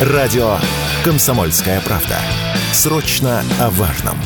[0.00, 0.56] Радио
[1.04, 2.18] «Комсомольская правда».
[2.72, 4.16] Срочно о важном.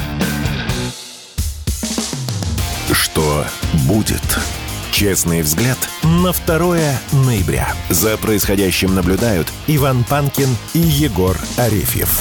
[2.91, 3.45] Что
[3.87, 4.23] будет?
[4.93, 6.77] Честный взгляд на 2
[7.27, 7.69] ноября.
[7.91, 12.19] За происходящим наблюдают Иван Панкин и Егор Арефьев.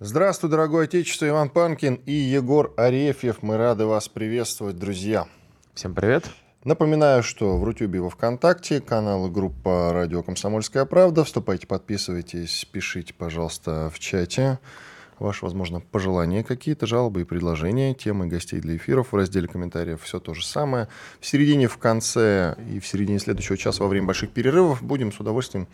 [0.00, 3.44] Здравствуй, дорогой отечество, Иван Панкин и Егор Арефьев.
[3.44, 5.28] Мы рады вас приветствовать, друзья.
[5.74, 6.24] Всем привет.
[6.64, 11.22] Напоминаю, что в Рутюбе во Вконтакте, канал и группа «Радио Комсомольская правда».
[11.22, 14.58] Вступайте, подписывайтесь, пишите, пожалуйста, в чате
[15.20, 20.02] ваши, возможно, пожелания какие-то, жалобы и предложения, темы гостей для эфиров в разделе комментариев.
[20.02, 20.88] Все то же самое.
[21.20, 25.20] В середине, в конце и в середине следующего часа во время больших перерывов будем с
[25.20, 25.68] удовольствием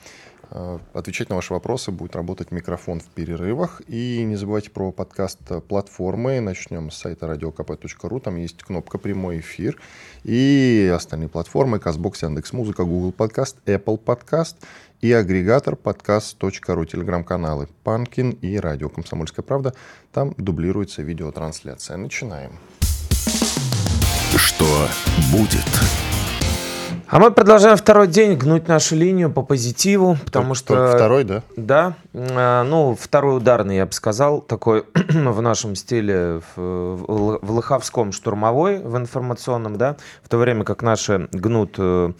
[0.92, 1.90] отвечать на ваши вопросы.
[1.90, 3.82] Будет работать микрофон в перерывах.
[3.88, 6.40] И не забывайте про подкаст платформы.
[6.40, 8.20] Начнем с сайта radiokp.ru.
[8.20, 9.80] Там есть кнопка «Прямой эфир».
[10.22, 11.78] И остальные платформы.
[11.78, 14.56] Казбокс, Яндекс.Музыка, Google Подкаст, Apple Подкаст
[15.00, 19.74] и агрегатор подкаст.ру, телеграм-каналы Панкин и радио «Комсомольская правда».
[20.12, 21.98] Там дублируется видеотрансляция.
[21.98, 22.58] Начинаем.
[24.36, 24.88] Что
[25.30, 26.13] будет?
[27.14, 30.74] А мы продолжаем второй день гнуть нашу линию по позитиву, потому только, что...
[30.74, 31.42] Только второй, да?
[31.56, 31.94] Да.
[32.12, 38.80] Э, ну, второй ударный, я бы сказал, такой в нашем стиле, в, в Лыховском штурмовой,
[38.80, 42.10] в информационном, да, в то время как наши гнут э,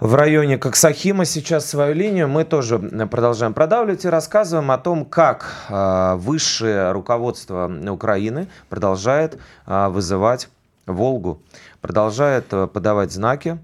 [0.00, 2.26] в районе Коксахима сейчас свою линию.
[2.26, 9.88] Мы тоже продолжаем продавливать и рассказываем о том, как э, высшее руководство Украины продолжает э,
[9.88, 10.48] вызывать
[10.86, 11.42] Волгу,
[11.82, 13.58] продолжает э, подавать знаки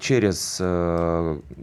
[0.00, 0.56] через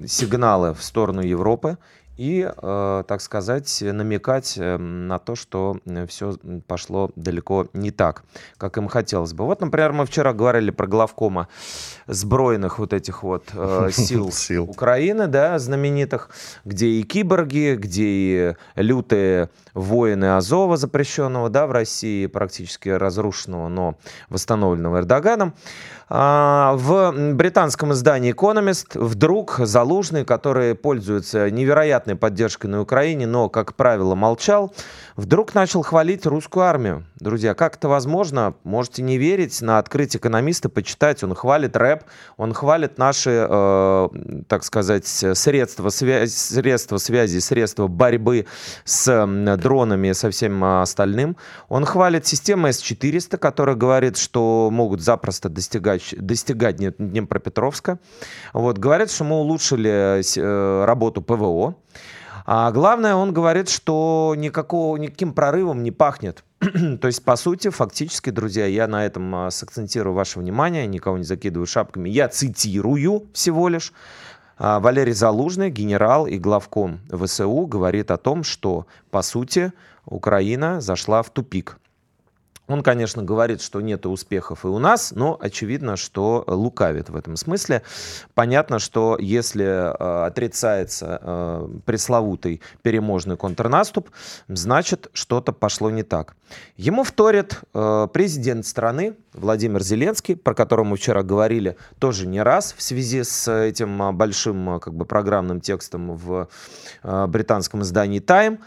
[0.08, 1.78] сигналы в сторону Европы
[2.18, 8.24] и, э, так сказать, намекать э, на то, что э, все пошло далеко не так,
[8.58, 9.46] как им хотелось бы.
[9.46, 11.48] Вот, например, мы вчера говорили про главкома
[12.08, 16.30] сбройных вот этих вот э, сил, сил Украины, да, знаменитых,
[16.64, 23.98] где и киборги, где и лютые воины Азова, запрещенного, да, в России, практически разрушенного, но
[24.30, 25.54] восстановленного Эрдоганом.
[26.08, 33.76] А, в британском издании Economist вдруг Залужный, который пользуется невероятной поддержкой на Украине, но, как
[33.76, 34.74] правило, молчал,
[35.16, 37.06] вдруг начал хвалить русскую армию.
[37.20, 38.54] Друзья, как это возможно?
[38.64, 41.24] Можете не верить, на открыть экономиста, почитать.
[41.24, 41.95] Он хвалит рэп,
[42.38, 44.10] он хвалит наши, э,
[44.48, 48.46] так сказать, средства, связи, средства связи, средства борьбы
[48.84, 49.26] с
[49.58, 51.38] дронами и со всем остальным.
[51.70, 58.00] Он хвалит систему С-400, которая говорит, что могут запросто достигать достигать, Днепропетровска.
[58.54, 61.76] Вот, говорят, что мы улучшили э, работу ПВО.
[62.46, 66.44] А главное, он говорит, что никакого, никаким прорывом не пахнет.
[67.02, 71.24] То есть, по сути, фактически, друзья, я на этом а, сакцентирую ваше внимание, никого не
[71.24, 72.10] закидываю шапками.
[72.10, 73.94] Я цитирую всего лишь.
[74.58, 79.74] А, Валерий Залужный, генерал и главком ВСУ, говорит о том, что, по сути,
[80.06, 81.78] Украина зашла в тупик.
[82.68, 87.36] Он, конечно, говорит, что нет успехов и у нас, но очевидно, что лукавит в этом
[87.36, 87.84] смысле.
[88.34, 94.10] Понятно, что если э, отрицается э, пресловутый переможный контрнаступ,
[94.48, 96.36] значит, что-то пошло не так.
[96.78, 102.74] Ему вторит э, президент страны Владимир Зеленский, про которого мы вчера говорили тоже не раз
[102.76, 106.50] в связи с этим большим как бы, программным текстом в
[107.04, 108.20] э, британском издании.
[108.28, 108.58] А,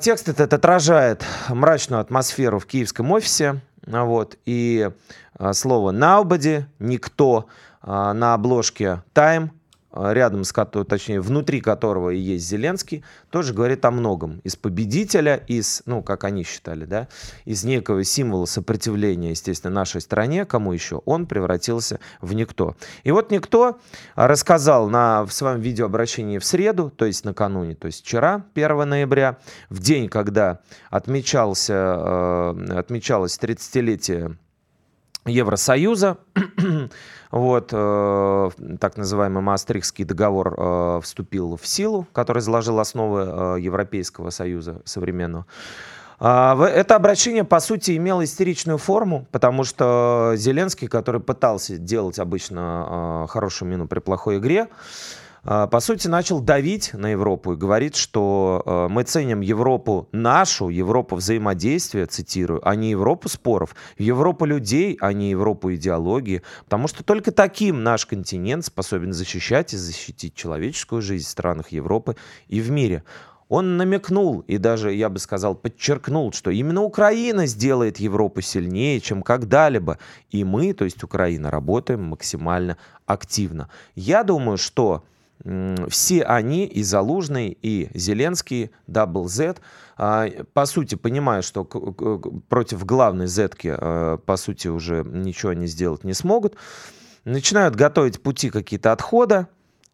[0.00, 3.60] текст этот отражает мрачную атмосферу в киевском офисе.
[3.86, 4.90] Вот, и
[5.38, 7.46] а, слово «nobody», «никто»
[7.80, 9.50] а, на обложке «Time» А,
[9.96, 14.40] рядом с которым, точнее, внутри которого и есть Зеленский, тоже говорит о многом.
[14.44, 17.08] Из победителя, из, ну, как они считали, да,
[17.44, 22.76] из некого символа сопротивления, естественно, нашей стране, кому еще, он превратился в никто.
[23.04, 23.78] И вот никто
[24.14, 29.38] рассказал на, в своем видеообращении в среду, то есть накануне, то есть вчера, 1 ноября,
[29.70, 34.36] в день, когда отмечался, э, отмечалось 30-летие
[35.26, 36.18] Евросоюза,
[37.30, 38.50] вот, э,
[38.80, 45.46] так называемый Маастрихтский договор э, вступил в силу, который заложил основы э, Европейского Союза современного.
[46.18, 53.24] А, это обращение, по сути, имело истеричную форму, потому что Зеленский, который пытался делать обычно
[53.24, 54.68] э, хорошую мину при плохой игре,
[55.46, 61.14] по сути, начал давить на Европу и говорит, что а, мы ценим Европу нашу, Европу
[61.14, 67.30] взаимодействия, цитирую, а не Европу споров, Европу людей, а не Европу идеологии, потому что только
[67.30, 72.16] таким наш континент способен защищать и защитить человеческую жизнь в странах Европы
[72.48, 73.04] и в мире.
[73.48, 79.22] Он намекнул и даже, я бы сказал, подчеркнул, что именно Украина сделает Европу сильнее, чем
[79.22, 79.98] когда-либо.
[80.30, 82.76] И мы, то есть Украина, работаем максимально
[83.06, 83.68] активно.
[83.94, 85.04] Я думаю, что
[85.88, 89.56] все они, и Залужный, и Зеленский, Double Z,
[89.96, 96.04] а, по сути, понимая, что против главной Зетки, а, по сути, уже ничего они сделать
[96.04, 96.56] не смогут,
[97.24, 99.48] начинают готовить пути какие-то отхода,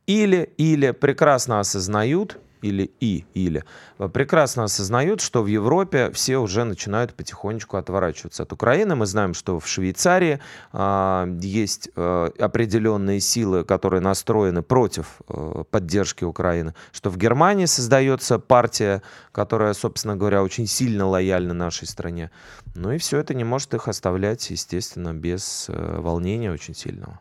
[0.06, 3.64] или, или прекрасно осознают, или и или
[3.98, 8.94] э, прекрасно осознают, что в Европе все уже начинают потихонечку отворачиваться от Украины.
[8.94, 10.40] Мы знаем, что в Швейцарии
[10.72, 18.38] э, есть э, определенные силы, которые настроены против э, поддержки Украины, что в Германии создается
[18.38, 22.30] партия, которая, собственно говоря, очень сильно лояльна нашей стране.
[22.74, 27.20] Ну и все это не может их оставлять, естественно, без э, волнения очень сильного.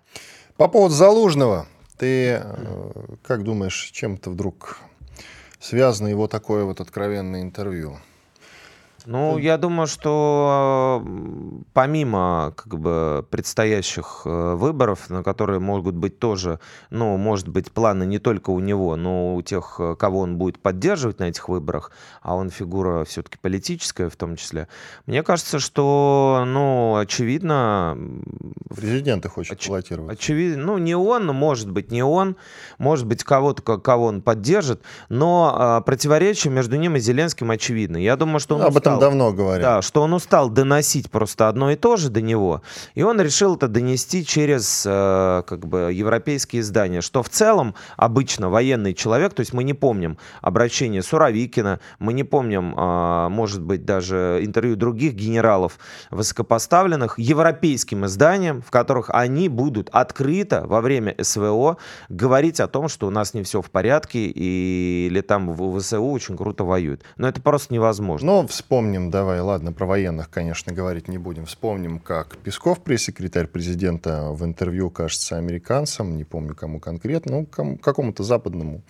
[0.58, 1.68] По поводу Залужного,
[1.98, 2.92] ты э,
[3.24, 4.80] как думаешь, чем то вдруг
[5.62, 8.00] связано его такое вот откровенное интервью?
[9.06, 11.04] Ну, я думаю, что
[11.74, 16.60] помимо как бы предстоящих э, выборов, на которые могут быть тоже,
[16.90, 20.60] ну, может быть, планы не только у него, но у тех, э, кого он будет
[20.60, 24.68] поддерживать на этих выборах, а он фигура все-таки политическая в том числе.
[25.06, 27.98] Мне кажется, что, ну, очевидно...
[28.70, 30.20] Президенты хочет оч- баллотировать.
[30.20, 32.36] Очевидно, ну, не он, может быть, не он,
[32.78, 37.98] может быть, кого-то, кого он поддержит, но а, противоречие между ним и Зеленским очевидно.
[37.98, 38.62] Я думаю, что он...
[38.62, 39.62] Об этом этом давно говорят.
[39.62, 42.62] Да, что он устал доносить просто одно и то же до него,
[42.96, 48.50] и он решил это донести через э, как бы европейские издания, что в целом обычно
[48.50, 53.86] военный человек, то есть мы не помним обращение Суровикина, мы не помним, э, может быть,
[53.86, 55.78] даже интервью других генералов
[56.10, 61.78] высокопоставленных европейским изданиям, в которых они будут открыто во время СВО
[62.10, 66.04] говорить о том, что у нас не все в порядке, и, или там в ВСУ
[66.04, 67.02] очень круто воюют.
[67.18, 68.26] Но это просто невозможно.
[68.26, 71.46] Но вспомним вспомним, давай, ладно, про военных, конечно, говорить не будем.
[71.46, 77.78] Вспомним, как Песков, пресс-секретарь президента, в интервью, кажется, американцам, не помню кому конкретно, ну, кому,
[77.78, 78.82] какому-то западному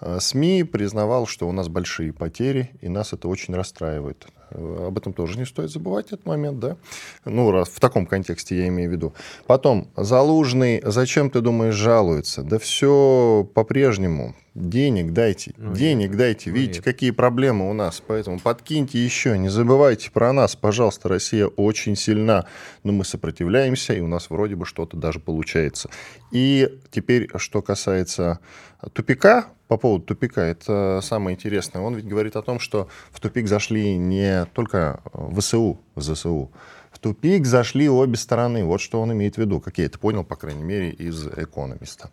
[0.00, 4.28] э, СМИ признавал, что у нас большие потери, и нас это очень расстраивает.
[4.54, 6.76] Об этом тоже не стоит забывать этот момент, да?
[7.24, 9.12] Ну, раз в таком контексте я имею в виду.
[9.46, 12.42] Потом, Залужный, зачем, ты думаешь, жалуется?
[12.42, 14.34] Да все по-прежнему.
[14.54, 16.18] Денег дайте, ну, денег нет.
[16.18, 16.50] дайте.
[16.50, 16.84] Ну, Видите, нет.
[16.84, 18.02] какие проблемы у нас.
[18.06, 20.56] Поэтому подкиньте еще, не забывайте про нас.
[20.56, 22.44] Пожалуйста, Россия очень сильна.
[22.84, 25.88] Но мы сопротивляемся, и у нас вроде бы что-то даже получается.
[26.32, 28.40] И теперь, что касается
[28.94, 31.80] тупика, по поводу тупика, это самое интересное.
[31.82, 35.00] Он ведь говорит о том, что в тупик зашли не только
[35.36, 36.50] ВСУ, ЗСУ,
[36.90, 38.64] в тупик зашли обе стороны.
[38.64, 42.10] Вот что он имеет в виду, как я это понял, по крайней мере, из «Экономиста».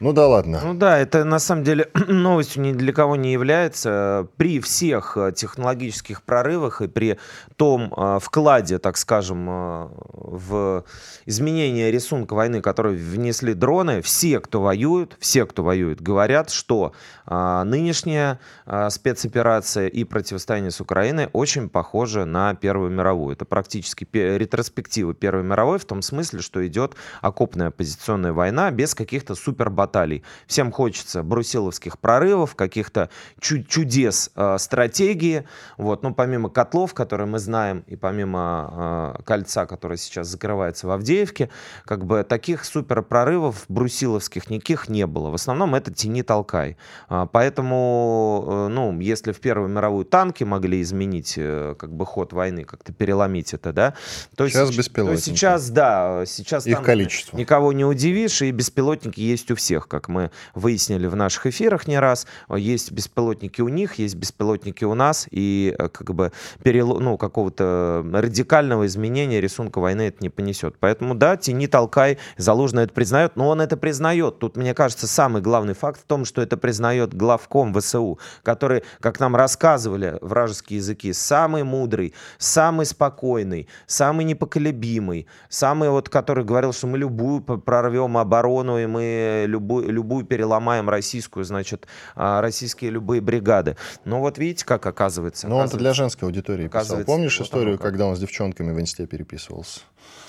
[0.00, 0.60] Ну да ладно.
[0.62, 4.28] Ну да, это на самом деле новостью ни для кого не является.
[4.36, 7.18] При всех э, технологических прорывах и при
[7.56, 10.84] том э, вкладе, так скажем, э, в
[11.26, 16.92] изменение рисунка войны, который внесли дроны, все, кто воюет, все, кто воюет, говорят, что
[17.26, 23.34] э, нынешняя э, спецоперация и противостояние с Украиной очень похоже на Первую мировую.
[23.34, 29.34] Это практически ретроспектива Первой мировой в том смысле, что идет окопная оппозиционная война без каких-то
[29.34, 30.22] супер баталий.
[30.46, 33.08] Всем хочется брусиловских прорывов, каких-то
[33.40, 35.44] чудес э, стратегии.
[35.78, 36.02] Вот.
[36.02, 41.48] Ну, помимо котлов, которые мы знаем, и помимо э, кольца, которое сейчас закрывается в Авдеевке,
[41.84, 45.30] как бы таких супер прорывов брусиловских никаких не было.
[45.30, 46.76] В основном это тени-толкай.
[47.08, 52.32] А, поэтому, э, ну, если в Первую мировую танки могли изменить э, как бы ход
[52.32, 53.94] войны, как-то переломить это, да,
[54.36, 55.24] то сейчас, беспилотники.
[55.24, 57.36] то сейчас, да, сейчас их количество.
[57.36, 61.86] никого не удивишь, и беспилотники есть у всех всех, как мы выяснили в наших эфирах
[61.86, 62.26] не раз.
[62.54, 66.32] Есть беспилотники у них, есть беспилотники у нас, и э, как бы
[66.62, 66.98] перел...
[67.00, 70.76] ну, какого-то радикального изменения рисунка войны это не понесет.
[70.80, 74.38] Поэтому да, тяни, толкай, Залужный это признает, но он это признает.
[74.38, 79.20] Тут, мне кажется, самый главный факт в том, что это признает главком ВСУ, который, как
[79.20, 86.86] нам рассказывали вражеские языки, самый мудрый, самый спокойный, самый непоколебимый, самый вот, который говорил, что
[86.86, 93.20] мы любую прорвем оборону, и мы любую любую, любую переломаем российскую, значит, а, российские любые
[93.20, 93.76] бригады.
[94.04, 95.48] Но вот видите, как оказывается.
[95.48, 97.04] Но он-то для женской аудитории писал.
[97.04, 99.80] Помнишь вот историю, когда он с девчонками в инсте переписывался?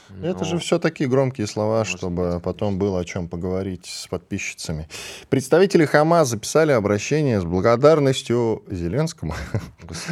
[0.09, 0.27] Но...
[0.27, 2.43] Это же ну, все такие громкие слова, чтобы быть.
[2.43, 4.87] потом было о чем поговорить с подписчицами.
[5.29, 9.35] Представители Хамас записали обращение с благодарностью Зеленскому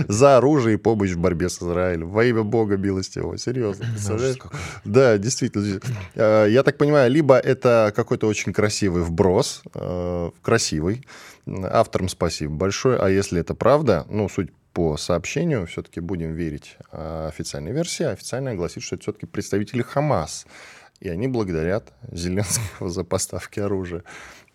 [0.08, 2.10] за оружие и помощь в борьбе с Израилем.
[2.10, 3.38] Во имя Бога милостивого.
[3.38, 3.86] Серьезно.
[4.86, 5.80] Да, действительно.
[6.16, 11.06] Э, я так понимаю, либо это какой-то очень красивый вброс, э, красивый.
[11.48, 13.00] Авторам спасибо большое.
[13.00, 18.54] А если это правда, ну, суть по сообщению, все-таки будем верить а, официальной версии, официально
[18.54, 20.46] гласит, что это все-таки представители Хамас.
[21.00, 24.04] И они благодарят Зеленского за поставки оружия.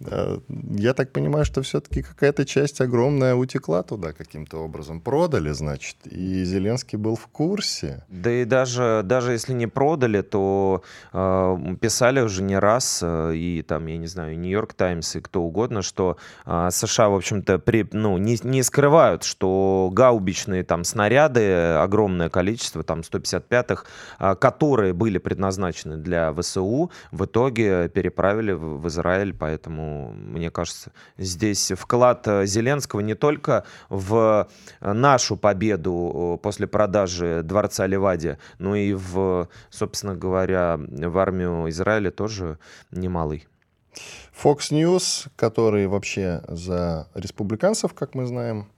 [0.07, 0.39] Э,
[0.71, 5.01] я так понимаю, что все-таки какая-то часть огромная утекла туда каким-то образом.
[5.01, 8.05] Продали, значит, и Зеленский был в курсе.
[8.09, 10.83] Да и даже, даже если не продали, то
[11.13, 15.43] э, писали уже не раз, э, и там, я не знаю, Нью-Йорк Таймс и кто
[15.43, 16.17] угодно, что
[16.47, 22.83] э, США, в общем-то, при, ну, не, не скрывают, что гаубичные там снаряды, огромное количество,
[22.83, 23.85] там 155-х,
[24.19, 30.93] э, которые были предназначены для ВСУ, в итоге переправили в, в Израиль, поэтому мне кажется,
[31.19, 34.49] здесь вклад э, Зеленского не только в
[34.81, 41.69] э, нашу победу э, после продажи дворца Левади, но и в, собственно говоря, в армию
[41.69, 42.59] Израиля тоже
[42.91, 43.47] немалый.
[44.43, 48.69] Fox News, который вообще за республиканцев, как мы знаем,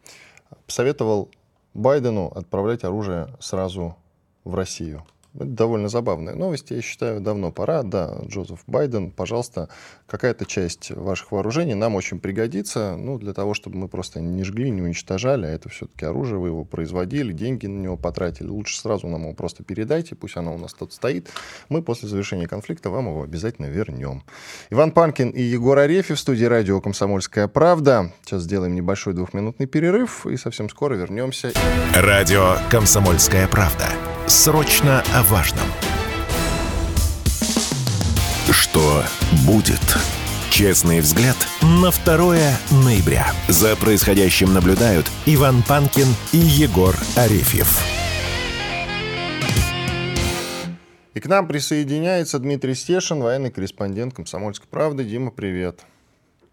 [0.67, 1.31] посоветовал
[1.73, 3.97] Байдену отправлять оружие сразу
[4.45, 5.05] в Россию.
[5.35, 7.83] Это довольно забавная новость, я считаю, давно пора.
[7.83, 9.69] Да, Джозеф Байден, пожалуйста,
[10.07, 14.71] какая-то часть ваших вооружений нам очень пригодится, ну, для того, чтобы мы просто не жгли,
[14.71, 18.47] не уничтожали, а это все-таки оружие, вы его производили, деньги на него потратили.
[18.47, 21.29] Лучше сразу нам его просто передайте, пусть оно у нас тут стоит.
[21.69, 24.23] Мы после завершения конфликта вам его обязательно вернем.
[24.71, 28.13] Иван Панкин и Егор Арефьев в студии радио «Комсомольская правда».
[28.25, 31.53] Сейчас сделаем небольшой двухминутный перерыв и совсем скоро вернемся.
[31.95, 33.89] Радио «Комсомольская правда».
[34.35, 35.65] Срочно о важном.
[38.51, 39.05] Что
[39.47, 39.79] будет?
[40.51, 42.35] Честный взгляд на 2
[42.85, 43.29] ноября.
[43.47, 47.81] За происходящим наблюдают Иван Панкин и Егор Арефьев.
[51.15, 55.05] И к нам присоединяется Дмитрий Стешин, военный корреспондент «Комсомольской правды».
[55.05, 55.85] Дима, привет.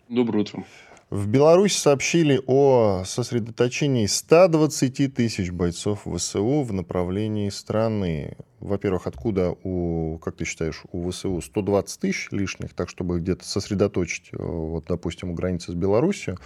[0.08, 0.64] Доброе утро.
[1.12, 8.38] В Беларуси сообщили о сосредоточении 120 тысяч бойцов ВСУ в направлении страны.
[8.62, 14.30] Во-первых, откуда, у, как ты считаешь, у ВСУ 120 тысяч лишних, так чтобы где-то сосредоточить,
[14.32, 16.40] э, вот, допустим, у границы с Беларусью,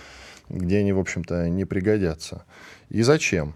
[0.50, 2.44] где они, в общем-то, не пригодятся.
[2.90, 3.54] И зачем?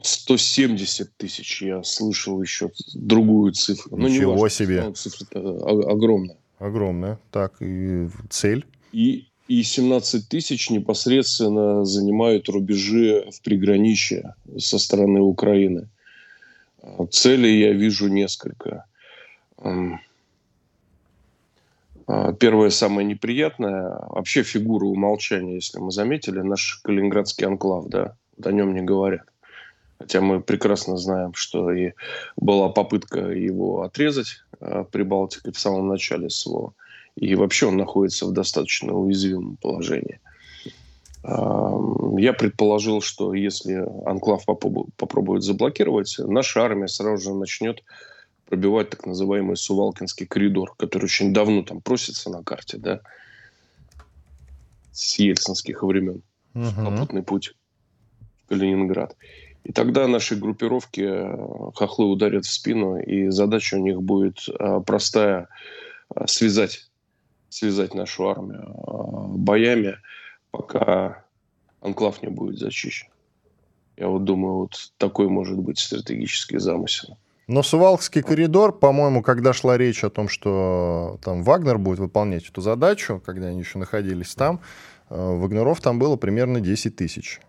[0.00, 3.94] 170 тысяч, я слышал еще другую цифру.
[3.94, 4.82] Ну, Ничего важно, себе.
[4.84, 6.38] Ну, цифра огромная.
[6.58, 7.20] Огромная.
[7.30, 8.64] Так, и цель?
[8.92, 15.88] И, и 17 тысяч непосредственно занимают рубежи в приграничье со стороны Украины.
[17.10, 18.84] Целей я вижу несколько.
[22.06, 28.52] А, первое, самое неприятное, вообще фигура умолчания, если мы заметили, наш Калининградский анклав, да, о
[28.52, 29.26] нем не говорят.
[29.98, 31.92] Хотя мы прекрасно знаем, что и
[32.36, 36.74] была попытка его отрезать а, Прибалтикой в самом начале СВО.
[37.16, 40.20] И вообще он находится в достаточно уязвимом положении.
[41.24, 47.84] Я предположил, что если Анклав попробует заблокировать, наша армия сразу же начнет
[48.46, 53.00] пробивать так называемый Сувалкинский коридор, который очень давно там просится на карте, да,
[54.90, 56.22] с ельцинских времен.
[56.54, 56.84] Угу.
[56.84, 57.54] Попутный путь
[58.44, 59.16] в Калининград.
[59.64, 64.80] И тогда наши группировки э, хохлы ударят в спину, и задача у них будет э,
[64.84, 65.48] простая
[66.14, 66.90] э, связать
[67.52, 69.96] связать нашу армию а, боями,
[70.50, 71.24] пока
[71.80, 73.08] анклав не будет зачищен.
[73.96, 77.18] Я вот думаю, вот такой может быть стратегический замысел.
[77.46, 82.60] Но Сувалкский коридор, по-моему, когда шла речь о том, что там Вагнер будет выполнять эту
[82.60, 84.60] задачу, когда они еще находились там,
[85.10, 87.40] э, Вагнеров там было примерно 10 тысяч.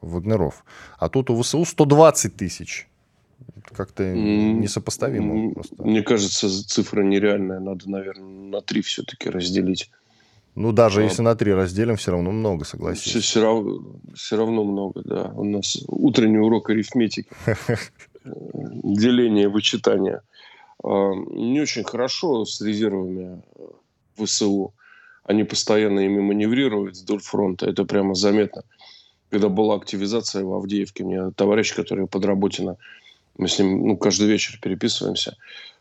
[0.00, 0.64] Вагнеров.
[0.98, 2.88] А тут у ВСУ 120 тысяч
[3.72, 5.54] как-то несопоставимо.
[5.54, 5.82] Просто.
[5.82, 7.60] Мне кажется, цифра нереальная.
[7.60, 9.90] Надо, наверное, на три все-таки разделить.
[10.54, 13.02] Ну, даже а, если на три разделим, все равно много, согласись.
[13.02, 13.82] Все, все, равно,
[14.14, 15.32] все равно много, да.
[15.34, 17.28] У нас утренний урок арифметики.
[18.24, 20.22] Деление, вычитание.
[20.82, 23.42] А, не очень хорошо с резервами
[24.16, 24.74] ВСУ.
[25.24, 27.66] Они постоянно ими маневрируют вдоль фронта.
[27.66, 28.64] Это прямо заметно.
[29.30, 32.76] Когда была активизация в Авдеевке, мне товарищ, который работе на
[33.40, 35.36] мы с ним ну, каждый вечер переписываемся.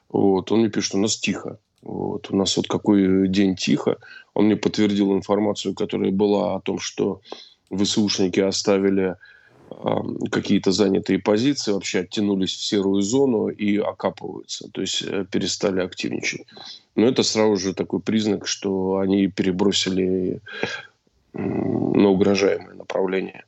[0.07, 1.59] Вот, он мне пишет, у нас тихо.
[1.81, 3.97] Вот, у нас вот какой день тихо.
[4.33, 7.21] Он мне подтвердил информацию, которая была о том, что
[7.69, 9.15] ВСУшники оставили
[9.69, 9.75] э,
[10.31, 16.47] какие-то занятые позиции, вообще оттянулись в серую зону и окапываются, то есть э, перестали активничать.
[16.95, 20.39] Но это сразу же такой признак, что они перебросили
[21.33, 23.43] э, на угрожаемое направление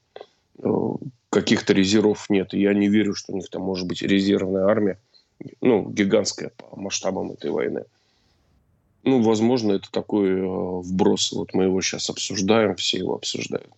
[1.29, 2.53] каких-то резервов нет.
[2.53, 4.99] Я не верю, что у них там может быть резервная армия,
[5.61, 7.85] ну, гигантская по масштабам этой войны.
[9.03, 11.31] Ну, возможно, это такой э, вброс.
[11.31, 13.71] Вот мы его сейчас обсуждаем, все его обсуждают.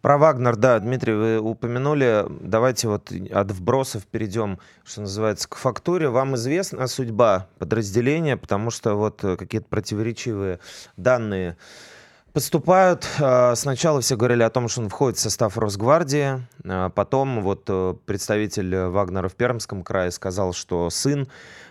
[0.00, 2.26] Про Вагнер, да, Дмитрий, вы упомянули.
[2.28, 6.10] Давайте вот от вбросов перейдем, что называется, к фактуре.
[6.10, 10.60] Вам известна судьба подразделения, потому что вот какие-то противоречивые
[10.98, 11.56] данные
[12.34, 13.08] поступают.
[13.20, 16.42] А, сначала все говорили о том, что он входит в состав Росгвардии.
[16.64, 21.28] А потом вот э, представитель Вагнера в Пермском крае сказал, что сын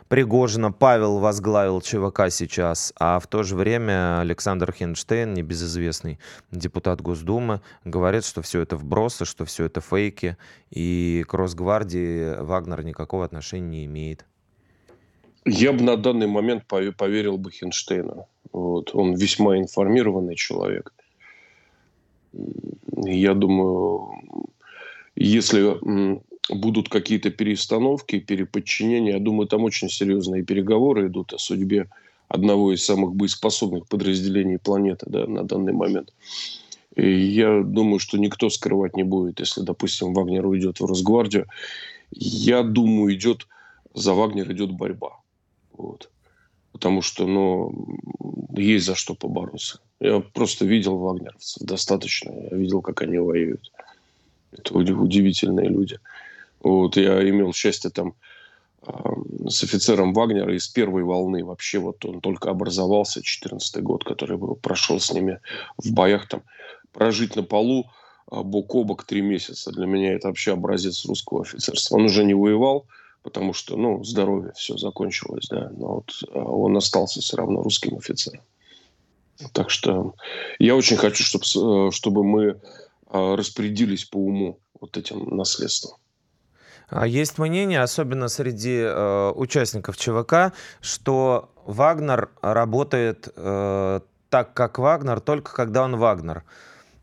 [0.07, 6.19] Пригожина Павел возглавил ЧВК сейчас, а в то же время Александр Хинштейн, небезызвестный
[6.51, 10.37] депутат Госдумы, говорит, что все это вбросы, что все это фейки,
[10.69, 14.25] и к Росгвардии Вагнер никакого отношения не имеет.
[15.45, 18.27] Я бы на данный момент поверил бы Хинштейну.
[18.53, 18.91] Вот.
[18.93, 20.93] Он весьма информированный человек.
[23.05, 24.21] Я думаю,
[25.15, 25.77] если
[26.49, 31.89] будут какие-то перестановки, переподчинения, я думаю, там очень серьезные переговоры идут о судьбе
[32.27, 36.13] одного из самых боеспособных подразделений планеты да, на данный момент.
[36.95, 41.47] И я думаю, что никто скрывать не будет, если, допустим, Вагнер уйдет в Росгвардию.
[42.11, 43.47] Я думаю, идет
[43.93, 45.19] за Вагнер идет борьба.
[45.73, 46.09] Вот.
[46.73, 47.97] Потому что, ну,
[48.57, 49.79] есть за что побороться.
[49.99, 52.31] Я просто видел вагнеровцев достаточно.
[52.31, 53.71] Я видел, как они воюют.
[54.51, 55.99] Это удивительные люди.
[56.61, 58.13] Вот я имел счастье там
[59.47, 61.43] с офицером Вагнера из первой волны.
[61.43, 65.39] Вообще вот он только образовался, 14 год, который был, прошел с ними
[65.77, 66.41] в боях там.
[66.91, 67.89] Прожить на полу
[68.29, 69.71] а, бок о бок три месяца.
[69.71, 71.95] Для меня это вообще образец русского офицерства.
[71.95, 72.85] Он уже не воевал,
[73.23, 77.97] потому что, ну, здоровье все закончилось, да, но вот а, он остался все равно русским
[77.97, 78.41] офицером.
[79.53, 80.13] Так что
[80.59, 82.61] я очень хочу, чтобы, э, чтобы мы
[83.07, 85.97] а, распорядились по уму вот этим наследством.
[86.89, 95.19] А есть мнение, особенно среди э, участников ЧВК, что Вагнер работает э, так, как Вагнер,
[95.19, 96.43] только когда он Вагнер.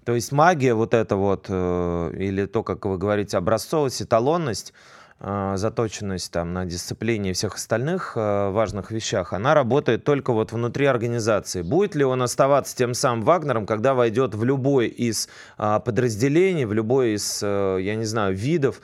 [0.04, 4.72] То есть магия вот эта вот, э, или то, как вы говорите, образцовость, эталонность,
[5.20, 10.86] заточенность там на дисциплине и всех остальных э, важных вещах, она работает только вот внутри
[10.86, 11.60] организации.
[11.60, 16.72] Будет ли он оставаться тем самым Вагнером, когда войдет в любой из э, подразделений, в
[16.72, 18.80] любой из, э, я не знаю, видов,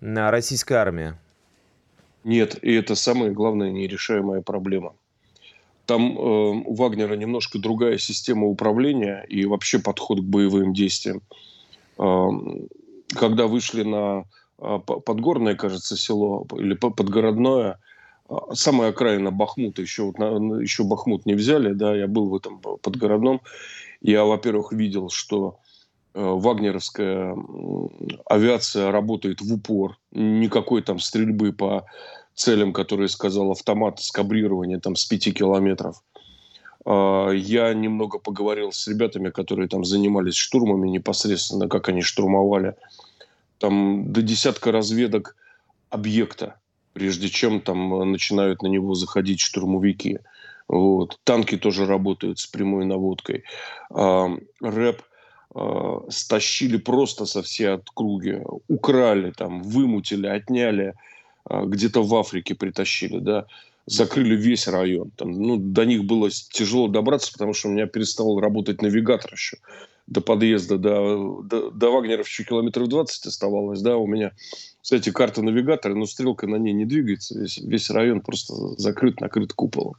[0.00, 1.14] российской армии?
[2.24, 4.94] Нет, и это самая главная нерешаемая проблема.
[5.86, 11.22] Там э, у Вагнера немножко другая система управления и вообще подход к боевым действиям.
[11.98, 12.28] Э,
[13.08, 14.24] когда вышли на
[14.60, 17.78] подгорное, кажется, село или подгородное,
[18.28, 22.58] э, самая окраина Бахмута, еще, вот, еще Бахмут не взяли, да, я был в этом
[22.58, 23.40] подгородном,
[24.00, 25.58] я, во-первых, видел, что
[26.12, 27.36] Э, вагнеровская
[28.26, 29.96] авиация работает в упор.
[30.10, 31.86] Никакой там стрельбы по
[32.34, 36.02] целям, которые сказал автомат скабрирования там с 5 километров.
[36.84, 42.74] А, я немного поговорил с ребятами, которые там занимались штурмами непосредственно, как они штурмовали.
[43.60, 45.36] Там до десятка разведок
[45.90, 46.58] объекта,
[46.94, 50.18] прежде чем там начинают на него заходить штурмовики.
[50.66, 51.18] Вот.
[51.24, 53.44] Танки тоже работают с прямой наводкой.
[53.92, 54.30] А,
[54.62, 55.02] рэп
[55.54, 60.94] э, стащили просто со всей округи, украли там, вымутили, отняли,
[61.50, 63.46] э, где-то в Африке притащили, да,
[63.84, 65.10] закрыли весь район.
[65.16, 69.58] Там, ну, до них было тяжело добраться, потому что у меня перестал работать навигатор еще
[70.06, 74.32] до подъезда, до, до, до Вагнеров еще километров 20 оставалось, да, у меня,
[74.82, 79.52] кстати, карта навигатора, но стрелка на ней не двигается, весь, весь район просто закрыт, накрыт
[79.52, 79.94] куполом.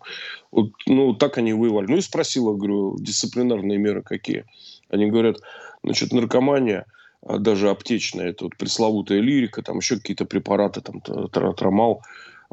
[0.51, 1.87] Вот, ну, так они воевали.
[1.87, 4.45] Ну, и спросила, говорю, дисциплинарные меры какие?
[4.89, 5.37] Они говорят,
[5.83, 6.85] значит, наркомания,
[7.25, 12.01] а даже аптечная, это вот пресловутая лирика, там еще какие-то препараты, там трамал,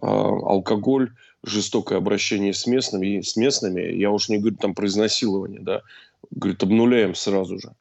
[0.01, 1.13] а, алкоголь,
[1.45, 5.83] жестокое обращение с местными, с местными, я уж не говорю там про изнасилование, да,
[6.31, 7.73] говорит, обнуляем сразу же.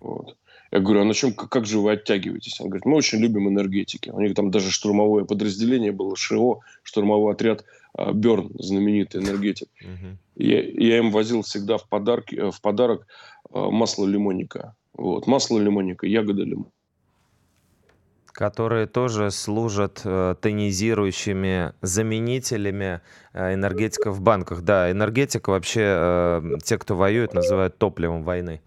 [0.00, 0.36] Вот.
[0.72, 2.58] Я говорю, а на чем, как же вы оттягиваетесь?
[2.60, 4.08] Он говорит, мы очень любим энергетики.
[4.08, 7.64] У них там даже штурмовое подразделение было, ШИО, штурмовой отряд
[7.94, 9.68] а, Берн, знаменитый энергетик.
[9.82, 10.16] Uh-huh.
[10.36, 13.06] Я, я им возил всегда в, подарки, в подарок
[13.50, 14.74] а, масло лимонника.
[14.94, 15.26] Вот.
[15.26, 16.70] Масло лимонника, ягода лимон.
[18.32, 23.00] Которые тоже служат э, тонизирующими заменителями
[23.34, 24.62] э, энергетика в банках.
[24.62, 28.62] Да, энергетика вообще, э, те, кто воюет, называют топливом войны.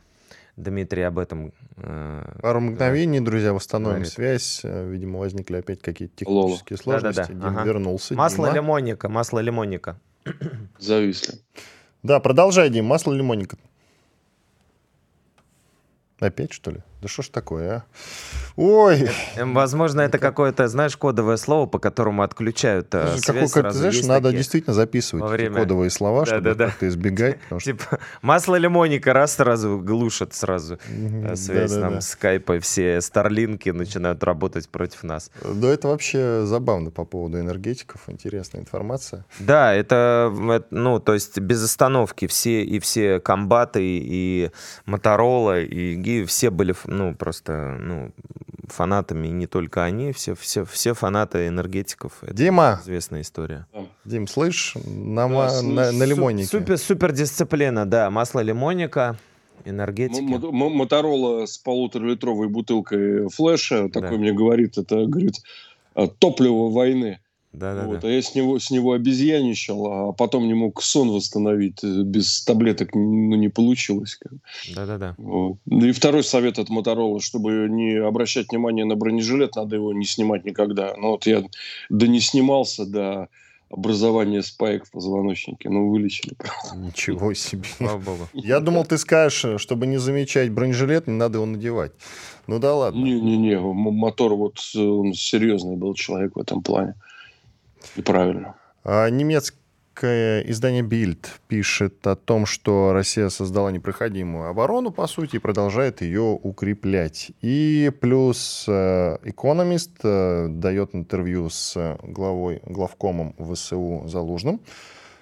[0.55, 1.51] Дмитрий об этом.
[1.77, 4.13] Э, Пару мгновений, да, друзья, восстановим говорит.
[4.13, 4.61] связь.
[4.63, 6.99] Видимо, возникли опять какие-то технические Лола.
[6.99, 7.21] сложности.
[7.21, 7.49] Да, да, да.
[7.49, 7.67] Дима ага.
[7.67, 8.13] вернулся.
[8.13, 8.55] Масло Дима.
[8.57, 9.99] лимонника, масло лимонника.
[10.79, 11.39] Зависли.
[12.03, 13.57] Да, продолжай, Дим, масло лимонника.
[16.19, 16.77] Опять, что ли?
[17.05, 17.83] Да что ж такое, а?
[18.55, 19.07] Ой!
[19.35, 24.07] Эм, возможно, это какое-то, знаешь, кодовое слово, по которому отключают э, связь Какой, знаешь, Есть
[24.07, 26.65] надо такие действительно записывать время- кодовые слова, Да, чтобы да, да.
[26.65, 27.37] как-то избегать.
[27.49, 31.89] что- Типа масло лимоника раз сразу глушат сразу э, связь да-да-да.
[31.91, 35.29] нам скайпа, все старлинки начинают работать против нас.
[35.43, 38.01] Да, это вообще забавно по поводу энергетиков.
[38.07, 39.25] Интересная информация.
[39.37, 40.33] Да, это,
[40.71, 44.49] ну, то есть без остановки все и все комбаты и
[44.87, 48.11] Моторола и Ги все были, ну, просто, ну,
[48.67, 52.13] фанатами, и не только они, все, все, все фанаты энергетиков.
[52.23, 53.67] Это Дима, известная история.
[54.05, 55.73] Дим, слышь, на, Да, ма- слышу.
[55.75, 56.47] на, на лимоннике.
[56.47, 58.09] Супер, супер дисциплина, да.
[58.09, 59.17] Масло лимонника,
[59.65, 60.23] М- энергетики.
[60.33, 64.01] м- м- Моторола с полуторалитровой бутылкой флеша, Да.
[64.01, 65.35] такой мне говорит, это, говорит,
[65.95, 67.19] э, топливо войны.
[67.55, 67.87] Да-да-да.
[67.87, 71.83] Вот, а я с него, с него обезьяничал, а потом не мог сон восстановить.
[71.83, 74.15] э, Без таблеток ну, не получилось.
[74.15, 74.39] как бы.
[74.75, 75.15] Да-да-да.
[75.17, 75.57] Вот.
[75.65, 80.05] Ну И второй совет от Моторола, чтобы не обращать внимание на бронежилет, надо его не
[80.05, 80.93] снимать никогда.
[80.97, 81.43] Ну вот я
[81.89, 83.29] да не снимался до
[83.69, 86.35] образования спаек в позвоночнике, ну вылечили.
[86.75, 87.63] Ничего себе.
[87.77, 88.29] Слава богу.
[88.33, 91.91] Я думал, ты скажешь, чтобы не замечать бронежилет, не надо его надевать.
[92.47, 93.03] Ну да ладно.
[93.03, 96.95] Не-не-не, мотор вот э, он серьезный был человек в этом плане.
[97.95, 98.55] И правильно.
[98.83, 105.39] А немецкое издание Bild пишет о том, что Россия создала непроходимую оборону, по сути, и
[105.39, 107.31] продолжает ее укреплять.
[107.41, 114.61] И плюс э, Economist э, дает интервью с главой, главкомом ВСУ Залужным,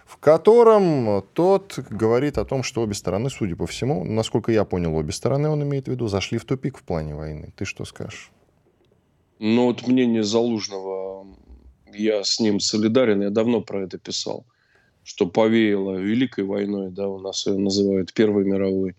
[0.05, 4.95] в котором тот говорит о том, что обе стороны, судя по всему, насколько я понял,
[4.95, 7.53] обе стороны, он имеет в виду, зашли в тупик в плане войны.
[7.55, 8.31] Ты что скажешь?
[9.39, 11.02] Но вот мнение Залужного,
[11.95, 14.45] я с ним солидарен, я давно про это писал,
[15.03, 18.95] что повеяло Великой войной, да, у нас ее называют Первой мировой,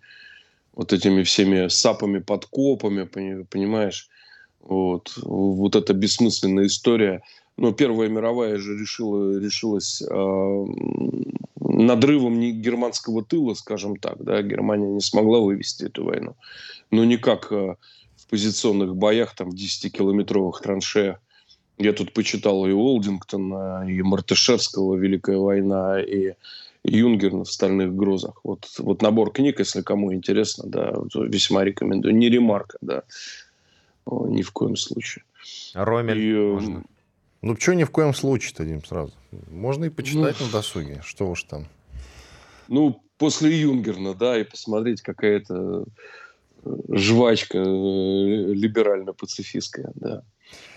[0.75, 4.09] вот этими всеми сапами, подкопами, пони- понимаешь,
[4.61, 7.23] вот, вот эта бессмысленная история.
[7.57, 14.89] Но Первая мировая же решила, решилась м, надрывом не германского тыла, скажем так, да, Германия
[14.89, 16.35] не смогла вывести эту войну.
[16.91, 17.77] Но никак а,
[18.17, 21.21] в позиционных боях, там, 10-километровых траншеях.
[21.79, 26.35] Я тут почитал и Олдингтона, и Мартышевского «Великая война», и
[26.85, 28.41] Юнгерна в «Стальных грозах».
[28.45, 32.15] Вот, вот набор книг, если кому интересно, да, весьма рекомендую.
[32.15, 33.03] Не ремарка, да,
[34.05, 35.25] О, ни в коем случае.
[35.75, 36.85] Ромель И, э, можно.
[37.43, 39.13] Ну, что ни в коем случае-то, Дим, сразу.
[39.51, 41.67] Можно и почитать на досуге, что уж там.
[42.69, 45.85] Ну, после Юнгерна, да, и посмотреть какая-то
[46.65, 50.23] э, жвачка э, либерально-пацифистская, да.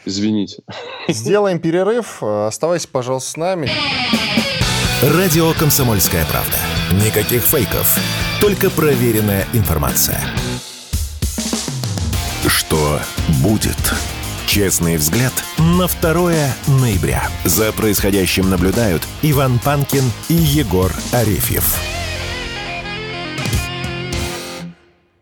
[0.05, 0.63] Извините.
[1.07, 2.23] Сделаем перерыв.
[2.23, 3.69] Оставайся, пожалуйста, с нами.
[5.01, 6.57] Радио «Комсомольская правда».
[7.05, 7.99] Никаких фейков,
[8.39, 10.19] только проверенная информация.
[12.47, 12.99] Что
[13.43, 13.77] будет?
[14.47, 16.31] Честный взгляд на 2
[16.79, 17.29] ноября.
[17.43, 21.96] За происходящим наблюдают Иван Панкин и Егор Арефьев.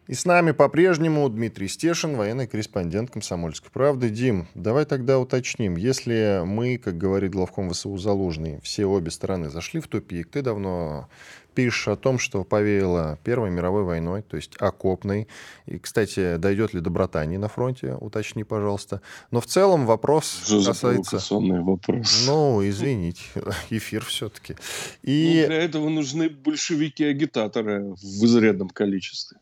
[0.08, 4.10] И с нами по-прежнему Дмитрий Стешин, военный корреспондент «Комсомольской правды».
[4.10, 5.78] Дим, давай тогда уточним.
[5.78, 11.10] Если мы, как говорит главком ВСУ Залужный, все обе стороны зашли в тупик, ты давно
[11.56, 15.28] пишешь о том, что повеяло Первой мировой войной, то есть окопной.
[15.66, 19.02] И, кстати, дойдет ли до братании на фронте, уточни, пожалуйста.
[19.32, 21.12] Но в целом вопрос Что за касается...
[21.12, 22.26] провокационный вопрос?
[22.28, 23.24] Ну, извините,
[23.72, 24.54] эфир все-таки.
[24.54, 24.60] Ну,
[25.02, 29.40] И для этого нужны большевики-агитаторы в изрядном количестве.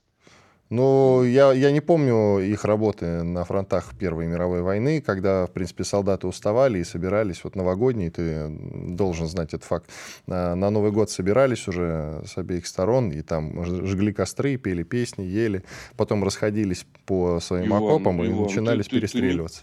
[0.74, 5.84] Ну, я, я не помню их работы на фронтах Первой мировой войны, когда, в принципе,
[5.84, 7.44] солдаты уставали и собирались.
[7.44, 9.88] Вот новогодний, ты должен знать этот факт.
[10.26, 15.22] На, на Новый год собирались уже с обеих сторон, и там жгли костры, пели песни,
[15.26, 15.64] ели.
[15.96, 19.62] Потом расходились по своим Иван, окопам и Иван, начинались ты- ты- ты перестреливаться.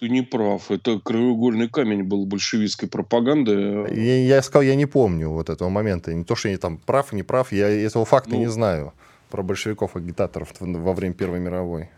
[0.00, 0.70] Ты не прав.
[0.70, 3.86] Это краеугольный камень был большевистской пропаганды.
[3.94, 6.12] Я, я сказал, я не помню вот этого момента.
[6.12, 8.40] Не то, что я там прав, не прав, я этого факта Ну.
[8.40, 8.92] не знаю
[9.34, 11.90] про большевиков-агитаторов во время Первой мировой.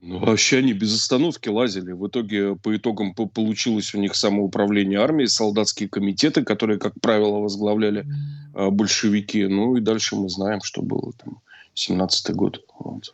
[0.00, 1.90] Ну, вообще они без остановки лазили.
[1.90, 7.40] В итоге, по итогам по- получилось у них самоуправление армией, солдатские комитеты, которые, как правило,
[7.40, 8.06] возглавляли
[8.54, 9.44] а, большевики.
[9.48, 11.40] Ну и дальше мы знаем, что было там
[11.74, 12.64] 17-й год.
[12.78, 13.12] Вот.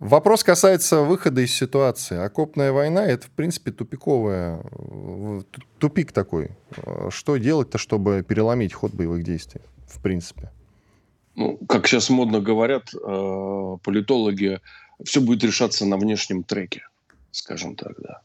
[0.00, 2.16] Вопрос касается выхода из ситуации.
[2.16, 5.42] Окопная война– это, в принципе, тупиковая, э,
[5.78, 6.50] тупик такой.
[6.78, 10.50] Э, Что делать-то, чтобы переломить ход боевых действий, в принципе?
[11.36, 14.60] Ну, как сейчас модно говорят э, политологи,
[15.04, 16.86] все будет решаться на внешнем треке,
[17.32, 18.20] скажем так, да.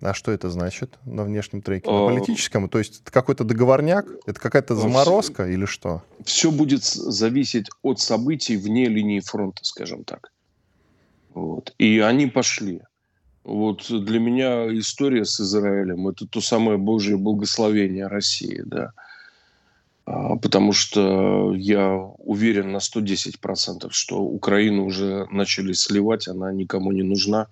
[0.00, 1.88] А что это значит на внешнем треке?
[1.88, 2.68] На А, политическом?
[2.68, 4.06] То есть это какой-то договорняк?
[4.26, 6.02] Это какая-то заморозка или что?
[6.24, 10.32] Все будет зависеть от событий вне линии фронта, скажем так.
[11.34, 11.74] Вот.
[11.78, 12.80] И они пошли.
[13.44, 18.92] Вот для меня история с Израилем– это то самое Божье благословение России, да.
[20.12, 27.02] А, потому что я уверен на 110%, что Украину уже начали сливать, она никому не
[27.02, 27.48] нужна.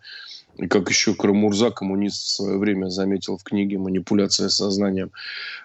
[0.59, 5.11] И как еще Крамурза, коммунист, в свое время заметил в книге «Манипуляция сознанием»,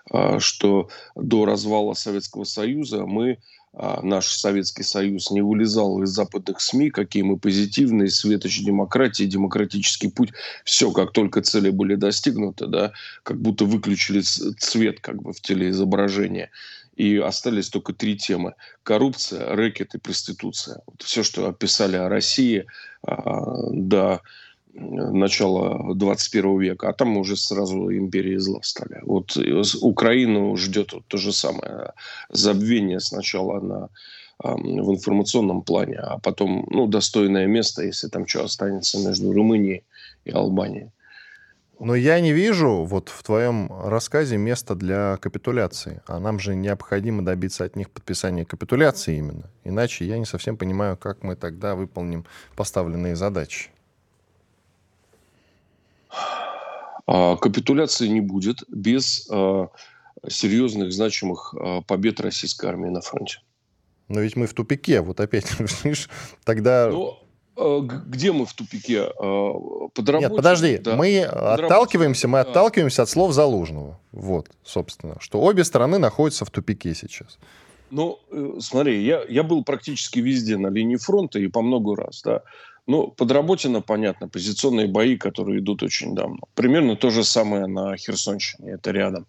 [0.09, 3.39] а, что до развала Советского Союза мы
[3.77, 10.07] а, наш Советский Союз не вылезал из западных СМИ, какие мы позитивные, светоч демократии, демократический
[10.07, 10.31] путь.
[10.63, 16.49] Все, как только цели были достигнуты, да, как будто выключили цвет как бы в телеизображении.
[16.95, 18.55] И остались только три темы.
[18.83, 20.81] Коррупция, рэкет и проституция.
[20.85, 22.65] Вот все, что описали о России
[23.05, 24.21] а, до
[24.73, 28.99] начала 21 века, а там уже сразу империи зла стали.
[29.03, 29.37] Вот
[29.81, 31.93] Украину ждет вот то же самое.
[32.29, 33.89] Забвение сначала на
[34.39, 39.83] в информационном плане, а потом ну, достойное место, если там что останется между Румынией
[40.25, 40.91] и Албанией.
[41.79, 46.01] Но я не вижу вот в твоем рассказе места для капитуляции.
[46.07, 49.49] А нам же необходимо добиться от них подписания капитуляции именно.
[49.63, 53.69] Иначе я не совсем понимаю, как мы тогда выполним поставленные задачи.
[57.07, 59.67] А, капитуляции не будет без а,
[60.27, 63.39] серьезных, значимых а, побед российской армии на фронте.
[64.07, 65.47] Но ведь мы в тупике, вот опять,
[65.83, 66.09] видишь,
[66.43, 66.89] тогда...
[66.89, 67.17] Ну,
[67.55, 69.05] где мы в тупике?
[69.15, 70.95] Под работе, Нет, подожди, да.
[70.95, 72.49] мы отталкиваемся, мы да.
[72.49, 73.99] отталкиваемся от слов Залужного.
[74.11, 77.37] Вот, собственно, что обе стороны находятся в тупике сейчас.
[77.91, 82.21] Ну, э, смотри, я, я был практически везде на линии фронта и по много раз,
[82.23, 82.41] да.
[82.87, 86.39] Ну, подработано, понятно, позиционные бои, которые идут очень давно.
[86.53, 89.25] Примерно то же самое на Херсонщине, это рядом.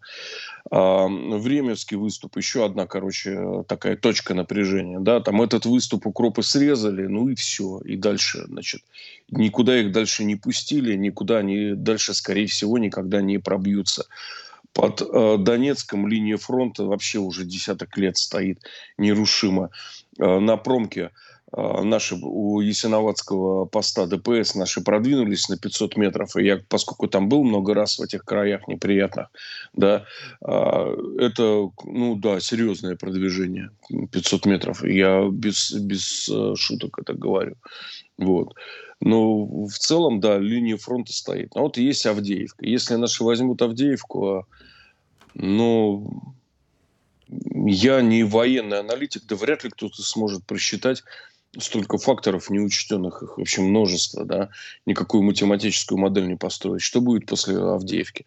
[0.70, 4.98] Времевский выступ, еще одна, короче, такая точка напряжения.
[4.98, 5.20] Да?
[5.20, 7.80] Там этот выступ укропы срезали, ну и все.
[7.84, 8.82] И дальше, значит,
[9.30, 14.06] никуда их дальше не пустили, никуда они дальше, скорее всего, никогда не пробьются.
[14.72, 18.58] Под э, Донецком линия фронта вообще уже десяток лет стоит
[18.98, 19.70] нерушимо.
[20.18, 21.12] Э, на промке
[21.56, 27.44] наши у Ясиноватского поста ДПС наши продвинулись на 500 метров, и я, поскольку там был
[27.44, 29.28] много раз в этих краях неприятных,
[29.72, 30.04] да,
[30.42, 33.70] а, это, ну да, серьезное продвижение,
[34.12, 37.56] 500 метров, я без, без э, шуток это говорю,
[38.18, 38.54] вот.
[39.00, 41.52] Но в целом, да, линия фронта стоит.
[41.54, 42.64] А вот есть Авдеевка.
[42.64, 44.46] Если наши возьмут Авдеевку,
[45.34, 46.34] ну,
[47.28, 51.02] я не военный аналитик, да вряд ли кто-то сможет просчитать,
[51.58, 54.50] столько факторов неучтенных, их вообще множество, да,
[54.84, 56.82] никакую математическую модель не построить.
[56.82, 58.24] Что будет после Авдеевки?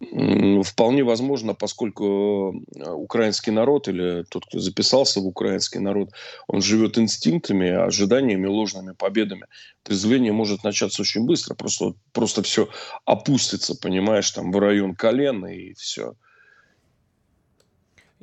[0.00, 6.10] Вполне возможно, поскольку э, украинский народ или тот, кто записался в украинский народ,
[6.46, 9.46] он живет инстинктами, ожиданиями, ложными победами.
[9.82, 12.68] Трезвление может начаться очень быстро, просто, просто все
[13.04, 16.14] опустится, понимаешь, там в район колена и все.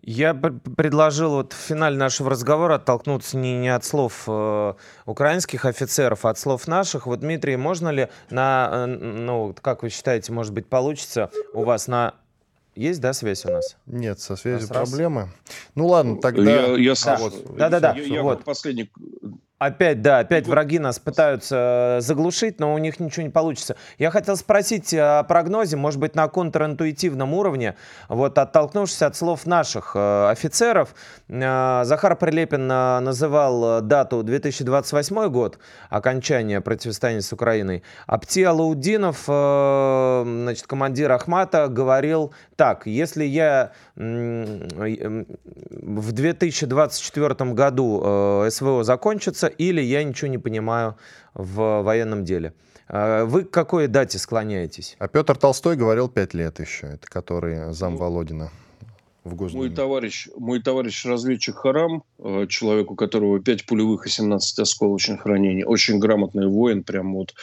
[0.03, 4.73] Я предложил вот в финале нашего разговора оттолкнуться не, не от слов э,
[5.05, 7.05] украинских офицеров, а от слов наших.
[7.05, 11.87] Вот, Дмитрий, можно ли на, э, ну, как вы считаете, может быть, получится у вас
[11.87, 12.15] на...
[12.73, 13.77] Есть, да, связь у нас?
[13.85, 15.29] Нет, со связью проблемы.
[15.75, 16.51] Ну ладно, тогда...
[16.51, 17.17] Я, я да.
[17.17, 17.93] Вот, да, да, да.
[17.95, 18.43] Я, я вот.
[18.43, 18.91] последний
[19.61, 23.75] Опять, да, опять враги нас пытаются э, заглушить, но у них ничего не получится.
[23.99, 27.75] Я хотел спросить о прогнозе, может быть, на контринтуитивном уровне,
[28.09, 30.95] вот оттолкнувшись от слов наших э, офицеров,
[31.29, 35.59] э, Захар Прилепин называл дату 2028 год,
[35.91, 37.83] окончания противостояния с Украиной.
[38.07, 44.05] Апти Алаудинов, значит, командир Ахмата, говорил так, если я в
[46.11, 50.95] 2024 году СВО закончится, или я ничего не понимаю
[51.33, 52.53] в военном деле.
[52.87, 54.95] А, вы к какой дате склоняетесь?
[54.99, 58.51] А Петр Толстой говорил пять лет еще, это который зам ну, Володина
[59.23, 59.67] в Госдуме.
[59.67, 65.25] Мой товарищ, мой товарищ разведчик Харам, э, человек, у которого 5 пулевых и 17 осколочных
[65.25, 67.33] ранений, очень грамотный воин, прям вот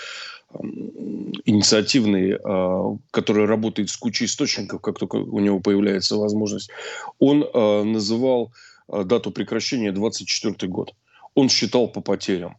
[1.44, 6.70] инициативный, а, который работает с кучей источников, как только у него появляется возможность,
[7.18, 8.52] он а, называл
[8.88, 10.94] дату прекращения 24 год
[11.38, 12.56] он считал по потерям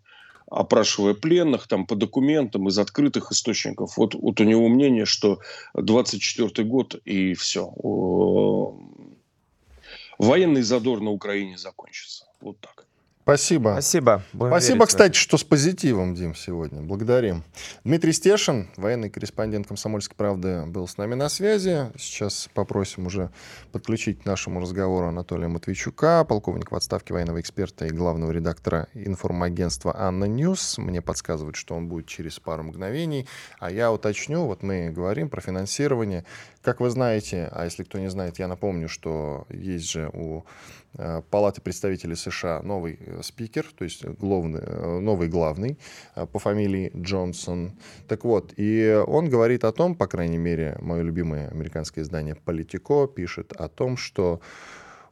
[0.52, 3.98] опрашивая пленных там по документам из открытых источников.
[3.98, 5.40] Вот, вот у него мнение, что
[5.76, 7.72] 24 год и все.
[10.18, 12.26] Военный задор на Украине закончится.
[12.42, 12.89] Вот так.
[13.30, 13.70] Спасибо.
[13.74, 14.24] Спасибо.
[14.34, 16.82] Будем Спасибо, кстати, что с позитивом, Дим, сегодня.
[16.82, 17.44] Благодарим.
[17.84, 21.92] Дмитрий Стешин, военный корреспондент «Комсомольской правды», был с нами на связи.
[21.98, 23.30] Сейчас попросим уже
[23.72, 29.96] подключить к нашему разговору Анатолия Матвейчука, полковник в отставке военного эксперта и главного редактора информагентства
[29.96, 30.80] «ANNA News».
[30.80, 33.28] Мне подсказывают, что он будет через пару мгновений.
[33.60, 36.26] А я уточню, вот мы говорим про финансирование.
[36.64, 40.44] Как вы знаете, а если кто не знает, я напомню, что есть же у
[41.30, 45.78] Палаты представителей США новый э, спикер, то есть главный, э, новый главный
[46.16, 47.74] по фамилии Джонсон.
[48.08, 53.08] Так вот, и он говорит о том, по крайней мере, мое любимое американское издание «Политико»
[53.08, 54.42] пишет о том, что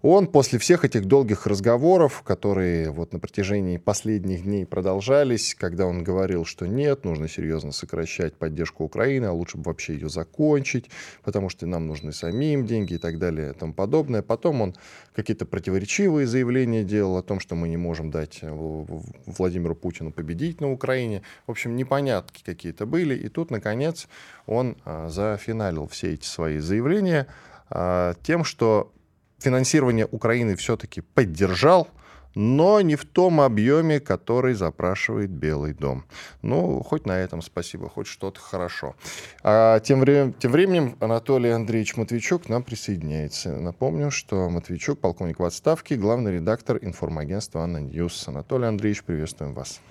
[0.02, 6.04] он после всех этих долгих разговоров, которые вот на протяжении последних дней продолжались, когда он
[6.04, 10.90] говорил, что нет, нужно серьезно сокращать поддержку Украины, а лучше бы вообще ее закончить,
[11.24, 14.22] потому что нам нужны самим деньги и так далее и тому подобное.
[14.22, 14.76] Потом он
[15.16, 20.72] какие-то противоречивые заявления делал о том, что мы не можем дать Владимиру Путину победить на
[20.72, 21.24] Украине.
[21.48, 23.16] В общем, непонятки какие-то были.
[23.16, 24.08] И тут, наконец,
[24.46, 27.28] он а, зафиналил все эти свои заявления
[27.70, 28.94] а, тем, что
[29.40, 31.88] финансирование Украины все-таки поддержал,
[32.36, 36.06] но не в том объеме, который запрашивает Белый дом.
[36.44, 38.96] Ну, хоть на этом спасибо, хоть что-то хорошо.
[39.42, 43.58] А тем, временем, тем временем Анатолий Андреевич Матвейчук к нам присоединяется.
[43.58, 48.28] Напомню, что Матвейчук, полковник в отставке, главный редактор информагентства «ANNA News».
[48.28, 49.82] Анатолий Андреевич, приветствуем вас.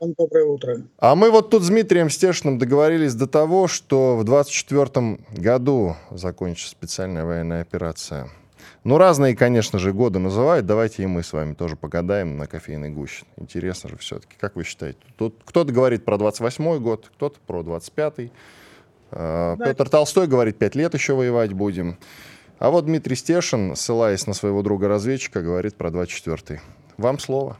[0.00, 0.82] Доброе утро.
[0.98, 6.70] А мы вот тут с Дмитрием Стешиным договорились до того, что в 2024 году закончится
[6.70, 8.30] специальная военная операция.
[8.82, 10.64] Ну, разные, конечно же, годы называют.
[10.64, 13.26] Давайте и мы с вами тоже погадаем на кофейной гуще.
[13.36, 14.36] Интересно же все-таки.
[14.40, 14.98] Как вы считаете?
[15.18, 18.32] Тут кто-то говорит про 28 год, кто-то про 25-й.
[19.10, 19.66] А, да.
[19.66, 21.98] Петр Толстой говорит, пять лет еще воевать будем.
[22.58, 26.60] А вот Дмитрий Стешин, ссылаясь на своего друга-разведчика, говорит про 24-й.
[26.96, 27.58] Вам слово.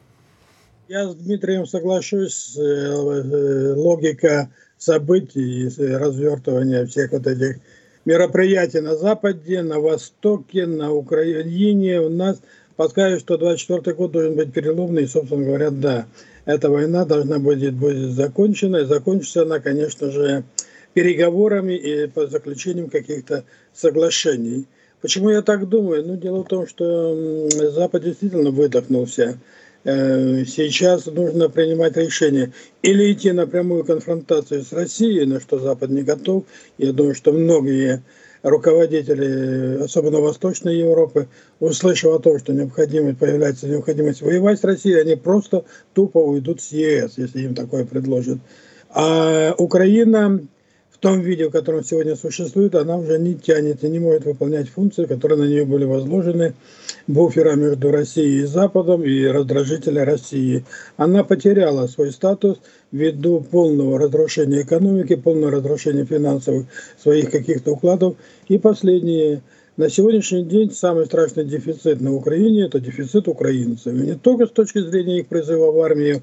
[0.90, 2.56] Я с Дмитрием соглашусь.
[2.56, 7.58] Э, э, логика событий, развертывания всех вот этих
[8.04, 12.40] мероприятий на Западе, на Востоке, на Украине у нас
[12.74, 15.04] подсказывает, что 24 год должен быть переломный.
[15.04, 16.06] И, собственно говоря, да,
[16.44, 18.78] эта война должна будет, будет закончена.
[18.78, 20.42] И закончится она, конечно же,
[20.92, 24.66] переговорами и по заключением каких-то соглашений.
[25.00, 26.04] Почему я так думаю?
[26.04, 33.32] Ну, дело в том, что Запад действительно выдохнулся Э, сейчас нужно принимать решение или идти
[33.32, 36.44] на прямую конфронтацию с Россией, на что Запад не готов.
[36.76, 38.02] Я думаю, что многие
[38.42, 41.28] руководители, особенно Восточной Европы,
[41.60, 45.64] услышав о том, что необходимость, появляется необходимость воевать с Россией, они просто
[45.94, 48.38] тупо уйдут с ЕС, если им такое предложат.
[48.90, 50.40] А Украина
[51.00, 55.06] том виде, в котором сегодня существует, она уже не тянет и не может выполнять функции,
[55.06, 56.54] которые на нее были возложены
[57.06, 60.64] буфера между Россией и Западом и раздражителя России.
[60.96, 62.58] Она потеряла свой статус
[62.92, 66.66] ввиду полного разрушения экономики, полного разрушения финансовых
[67.02, 68.16] своих каких-то укладов.
[68.48, 69.42] И последние
[69.76, 73.94] на сегодняшний день самый страшный дефицит на Украине– это дефицит украинцев.
[73.94, 76.20] И не только с точки зрения их призыва в армию,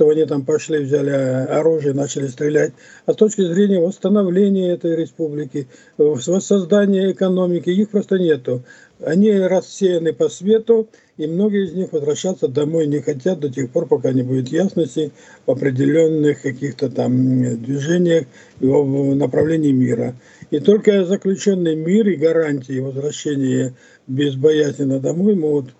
[0.00, 2.72] что они там пошли, взяли оружие, начали стрелять,
[3.04, 8.62] а с точки зрения восстановления этой республики, воссоздания экономики, их просто нету.
[9.04, 13.88] Они рассеяны по свету, и многие из них возвращаться домой не хотят до тех пор,
[13.88, 15.12] пока не будет ясности
[15.44, 18.24] в определенных каких-то там движениях
[18.58, 20.14] в направлении мира.
[20.50, 23.74] И только заключенный мир и гарантии возвращения
[24.06, 25.74] безбоязненно домой могут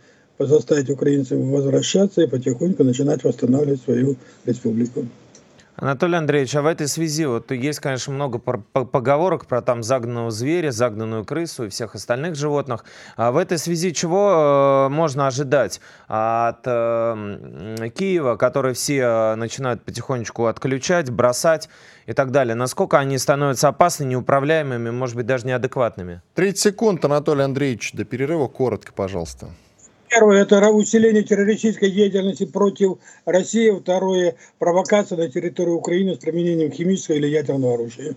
[0.46, 5.06] заставить украинцев возвращаться и потихоньку начинать восстанавливать свою республику.
[5.80, 10.72] Анатолий Андреевич, а в этой связи вот есть, конечно, много поговорок про там загнанного зверя,
[10.72, 12.84] загнанную крысу и всех остальных животных.
[13.16, 19.82] А в этой связи чего э, можно ожидать от э, Киева, который все э, начинают
[19.82, 21.70] потихонечку отключать, бросать
[22.04, 22.54] и так далее?
[22.54, 26.20] Насколько они становятся опасны, неуправляемыми, может быть, даже неадекватными?
[26.34, 29.48] 30 секунд, Анатолий Андреевич, до перерыва коротко, пожалуйста.
[30.10, 33.70] Первое– это усиление террористической деятельности против России.
[33.70, 38.16] Второе– провокация на территории Украины с применением химического или ядерного оружия.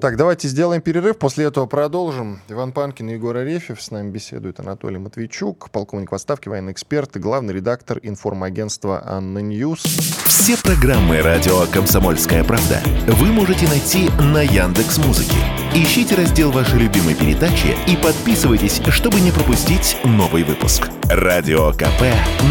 [0.00, 2.40] Так, давайте сделаем перерыв, после этого продолжим.
[2.48, 7.16] Иван Панкин и Егор Арефьев, с нами беседует Анатолий Матвейчук, полковник в отставке, военный эксперт
[7.16, 9.82] и главный редактор информагентства «ANNA News».
[10.26, 15.36] Все программы «Радио Комсомольская правда» вы можете найти на Яндекс Музыке.
[15.74, 20.90] Ищите раздел вашей любимой передачи и подписывайтесь, чтобы не пропустить новый выпуск.
[21.04, 22.02] Радио КП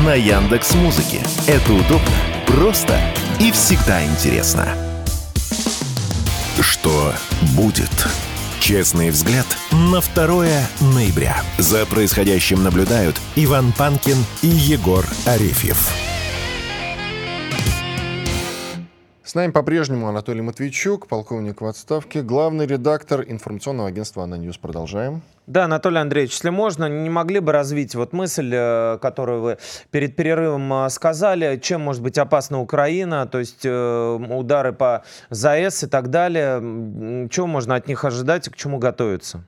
[0.05, 1.19] на Яндекс Музыке.
[1.45, 2.07] Это удобно,
[2.47, 2.97] просто
[3.39, 4.67] и всегда интересно.
[6.59, 7.13] Что
[7.53, 7.91] будет?
[8.59, 10.45] Честный взгляд на 2
[10.93, 11.41] ноября.
[11.57, 16.12] За происходящим наблюдают Иван Панкин и Егор Арефьев.
[19.33, 24.57] С нами по-прежнему Анатолий Матвейчук, полковник в отставке, главный редактор информационного агентства «Аноньюз».
[24.59, 25.23] Продолжаем.
[25.47, 29.57] Да, Анатолий Андреевич, если можно, не могли бы развить вот мысль, э, которую вы
[29.89, 35.85] перед перерывом э, сказали, чем может быть опасна Украина, то есть э, удары по ЗАЭС
[35.85, 39.43] и так далее, чего можно от них ожидать и к чему готовиться?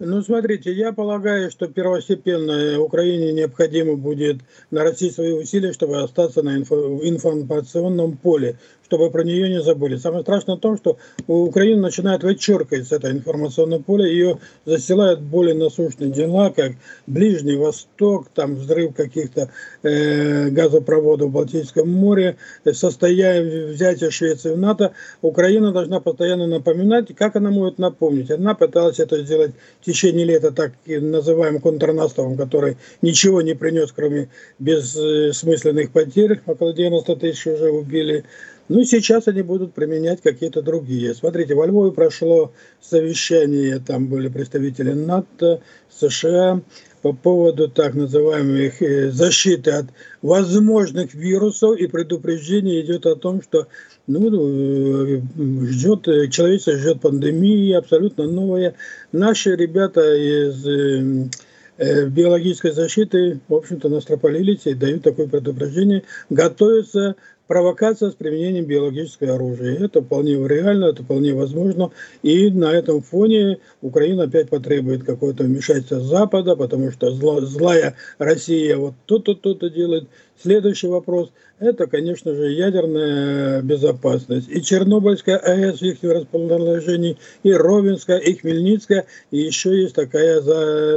[0.00, 4.38] Ну, смотрите, я полагаю, что первостепенно Украине необходимо будет
[4.72, 9.96] нарастить свои усилия, чтобы остаться на инфо- информационном поле, чтобы про нее не забыли.
[9.96, 15.54] Самое страшное в том, что Украина начинает вычеркивать с этого информационного поля, ее застилают более
[15.54, 16.72] насущные дела, как
[17.06, 19.50] Ближний Восток, там взрыв каких-то
[19.82, 22.36] э, газопроводов в Балтийском море,
[22.72, 24.92] состояние взятия Швеции в НАТО.
[25.22, 28.30] Украина должна постоянно напоминать, как она может напомнить.
[28.30, 34.28] Она пыталась это сделать в течение лета так называемым контрнаступом, который ничего не принес, кроме
[34.58, 36.40] бессмысленных потерь.
[36.46, 38.24] Около 90 тысяч уже убили.
[38.68, 41.14] Ну, сейчас они будут применять какие-то другие.
[41.14, 45.60] Смотрите, во Львове прошло совещание, там были представители НАТО,
[45.90, 46.62] США,
[47.04, 49.86] по поводу так называемых э, защиты от
[50.22, 53.66] возможных вирусов и предупреждение идет о том, что
[54.06, 55.20] ну, э,
[55.66, 58.74] ждет, э, человечество ждет пандемии абсолютно новая.
[59.12, 61.28] Наши ребята из
[61.76, 69.84] биологической защиты, в общем-то, настропалились и дают такое предупреждение, готовятся провокация с применением биологического оружия.
[69.84, 71.90] Это вполне реально, это вполне возможно.
[72.22, 78.76] И на этом фоне Украина опять потребует какое-то вмешательство Запада, потому что зла, злая Россия
[78.76, 80.08] вот то-то, то-то делает.
[80.42, 81.30] Следующий вопрос–
[81.60, 84.48] это, конечно же, ядерная безопасность.
[84.50, 90.40] И Чернобыльская АЭС в их расположении, и Ровенская, и Хмельницкая, и еще есть такая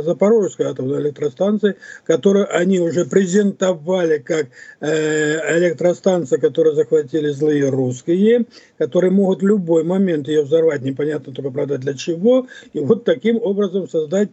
[0.01, 4.47] Запорожская атомная электростанция, которую они уже презентовали как
[4.79, 8.45] э, электростанция, которую захватили злые русские,
[8.79, 13.38] которые могут в любой момент ее взорвать, непонятно только, правда, для чего, и вот таким
[13.38, 14.29] образом создать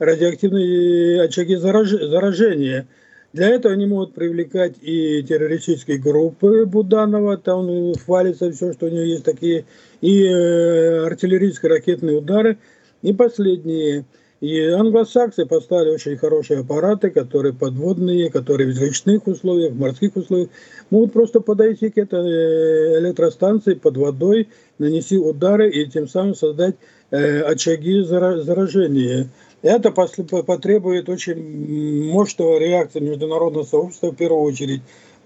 [0.00, 2.88] радиоактивные очаги заражения–
[3.32, 9.02] для этого они могут привлекать и террористические группы Буданова, там хвалится все, что у него
[9.02, 9.66] есть такие,
[10.00, 12.58] и э, артиллерийские ракетные удары.
[13.02, 14.04] И последние.
[14.40, 20.48] И англосаксы поставили очень хорошие аппараты, которые подводные, которые в речных условиях, в морских условиях
[20.90, 24.48] могут просто подойти к этой э, электростанции под водой,
[24.78, 26.76] нанести удары и тем самым создать
[27.10, 29.28] э, очаги заражения.
[29.62, 34.82] Это потребует очень мощного реакции международного сообщества в первую очередь.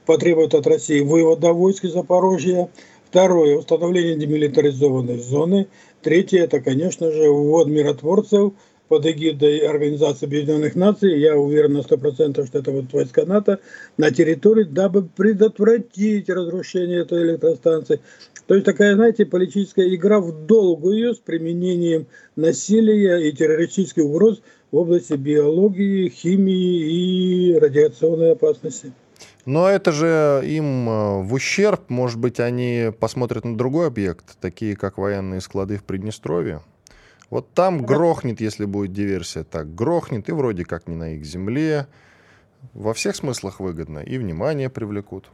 [0.06, 2.70] Потребует от России вывода войск из Запорожья.
[3.10, 5.68] Второе– установление демилитаризованной зоны.
[6.00, 8.54] Третье– это, конечно же, ввод миротворцев
[8.88, 11.20] под эгидой Организации Объединенных Наций.
[11.20, 13.58] Я уверен на 100%, что это вот войска НАТО
[13.98, 18.00] на территории, дабы предотвратить разрушение этой электростанции.
[18.52, 24.76] То есть такая, знаете, политическая игра в долгую с применением насилия и террористических угроз в
[24.76, 28.92] области биологии, химии и радиационной опасности.
[29.46, 34.76] Но это же им э, в ущерб, может быть, они посмотрят на другой объект, такие
[34.76, 36.60] как военные склады в Приднестровье.
[37.30, 41.86] Вот там грохнет, если будет диверсия, так грохнет, и вроде как не на их земле.
[42.74, 45.30] Во всех смыслах выгодно, и внимание привлекут.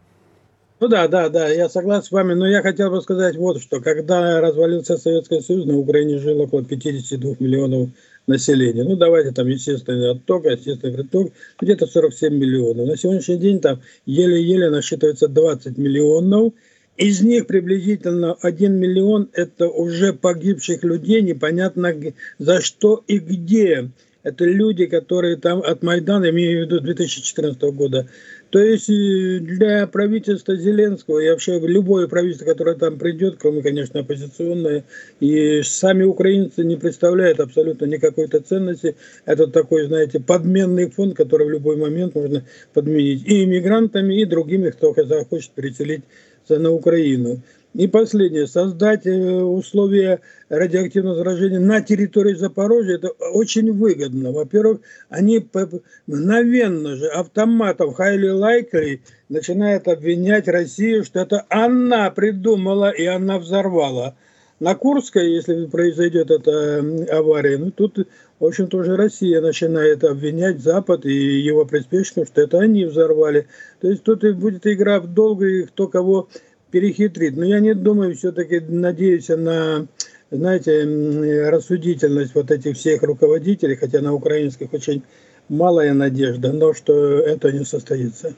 [0.81, 3.81] Ну да, да, да, я согласен с вами, но я хотел бы сказать вот что.
[3.81, 7.91] Когда развалился Советский Союз, на Украине жило около 52 миллионов
[8.29, 8.85] населения.
[8.85, 12.87] Ну давайте там естественный отток, естественный приток, где-то 47 миллионов.
[12.87, 16.53] На сегодняшний день там еле-еле насчитывается 20 миллионов.
[16.97, 21.93] Из них приблизительно 1 миллион– это уже погибших людей, непонятно
[22.39, 23.91] за что и где.
[24.25, 28.09] Это люди, которые там от Майдана, имею в виду 2014 года,
[28.51, 34.85] то есть для правительства Зеленского и вообще любое правительство, которое там придет, кроме, конечно, оппозиционное,
[35.21, 38.97] и сами украинцы не представляют абсолютно никакой-то ценности.
[39.27, 44.71] Это такой, знаете, подменный фонд, который в любой момент можно подменить и иммигрантами, и другими,
[44.71, 46.05] кто захочет переселить
[46.49, 47.43] на Украину.
[47.79, 48.49] И последнее.
[48.49, 54.33] Создать э, условия радиоактивного заражения на территории Запорожья, это очень выгодно.
[54.33, 55.49] Во-первых, они
[56.09, 58.99] мгновенно же автоматом highly likely
[59.29, 64.17] начинают обвинять Россию, что это она придумала и она взорвала.
[64.59, 66.85] На Курской, если произойдет эта
[67.17, 68.09] авария, ну тут,
[68.41, 73.47] в общем-то, уже Россия начинает обвинять Запад и его приспешников, что это они взорвали.
[73.81, 76.29] То есть тут и будет игра в долгую, кто кого
[76.71, 77.37] перехитрит.
[77.37, 79.87] Но я не думаю, все-таки надеюсь на
[80.31, 85.03] знаете, рассудительность вот этих всех руководителей, хотя на украинских очень
[85.49, 88.35] малая надежда, но что это не состоится.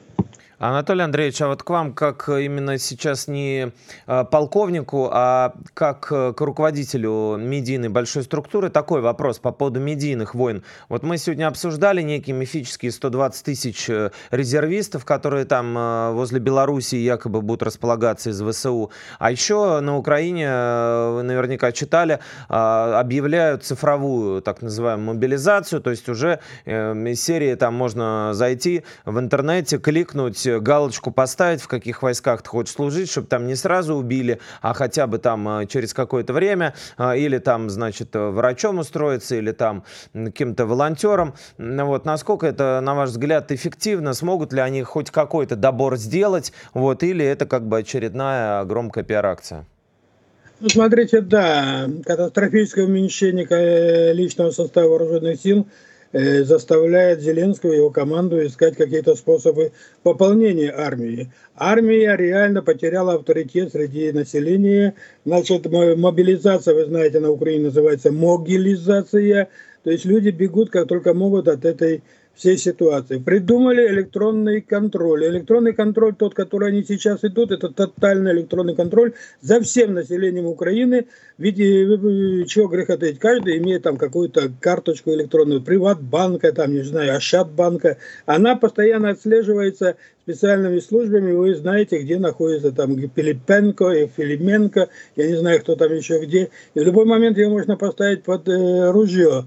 [0.61, 3.71] Анатолий Андреевич, а вот к вам, как именно сейчас не
[4.05, 10.63] а, полковнику, а как к руководителю медийной большой структуры, такой вопрос по поводу медийных войн.
[10.87, 16.97] Вот мы сегодня обсуждали некие мифические 120 тысяч э, резервистов, которые там э, возле Белоруссии
[16.97, 18.91] якобы будут располагаться из ВСУ.
[19.17, 25.89] А еще на Украине, э, вы наверняка читали, а, объявляют цифровую так называемую мобилизацию, то
[25.89, 32.49] есть уже серии там можно зайти в интернете, кликнуть галочку поставить, в каких войсках ты
[32.49, 36.73] хочешь служить, чтобы там не сразу убили, а хотя бы там э, через какое-то время,
[36.97, 39.83] э, или там, значит, э, врачом устроиться, или там
[40.13, 41.33] каким-то волонтером.
[41.57, 44.13] Вот, насколько это, на ваш взгляд, эффективно?
[44.13, 46.53] Смогут ли они хоть какой-то добор сделать?
[46.73, 49.65] Вот, или это как бы очередная громкая пиар-акция?
[50.59, 58.45] Ну, смотрите, да, катастрофическое уменьшение личного состава вооруженных сил– Э, заставляет Зеленского и его команду
[58.45, 59.71] искать какие-то способы
[60.03, 61.31] пополнения армии.
[61.55, 64.95] Армия реально потеряла авторитет среди населения.
[65.25, 69.49] Значит, мобилизация, вы знаете, на Украине называется могилизация.
[69.83, 72.03] То есть люди бегут как только могут от этой
[72.35, 73.17] всей ситуации.
[73.17, 75.25] Придумали электронный контроль.
[75.27, 81.07] Электронный контроль, тот, который они сейчас идут, это тотальный электронный контроль за всем населением Украины.
[81.37, 87.15] В виде, чего греха таить, каждый имеет там какую-то карточку электронную, приватбанка, там, не знаю,
[87.15, 87.97] Ощадбанка.
[88.25, 91.31] Она постоянно отслеживается специальными службами.
[91.31, 96.49] Вы знаете, где находится там Пилипенко и Филименко, я не знаю, кто там еще где.
[96.73, 99.45] И в любой момент ее можно поставить под э, ружье.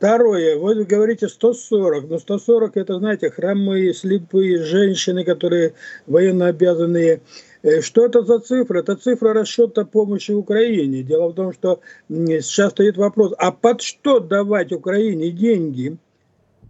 [0.00, 5.74] Второе, вы говорите 140, но 140 это, знаете, хромые, слепые женщины, которые
[6.06, 7.20] военно обязанные.
[7.62, 8.78] Э, что это за цифра?
[8.78, 11.02] Это цифра расчета помощи Украине.
[11.02, 15.98] Дело в том, что сейчас стоит вопрос, а под что давать Украине деньги?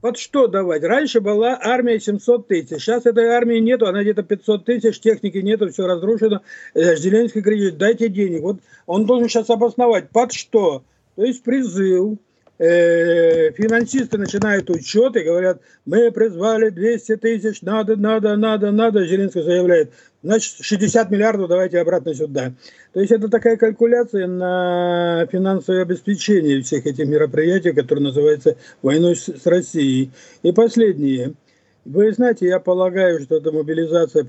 [0.00, 0.82] Под что давать?
[0.82, 5.68] Раньше была армия 700 тысяч, сейчас этой армии нету, она где-то 500 тысяч, техники нету,
[5.68, 6.40] все разрушено.
[6.74, 8.42] Э, Зеленский говорит, дайте денег.
[8.42, 8.56] Вот
[8.86, 10.82] он должен сейчас обосновать, под что?
[11.14, 12.18] То есть призыв,
[12.60, 19.06] э, финансисты начинают учет и говорят, мы призвали 200 тысяч, надо, надо, надо, надо.
[19.06, 19.92] Зеленский заявляет,
[20.22, 22.52] значит, 60 миллиардов давайте обратно сюда.
[22.92, 29.26] То есть это такая калькуляция на финансовое обеспечение всех этих мероприятий, которые называются войной с,
[29.26, 30.10] с Россией.
[30.42, 31.32] И последнее–
[31.84, 34.24] вы знаете, я полагаю, что эта мобилизация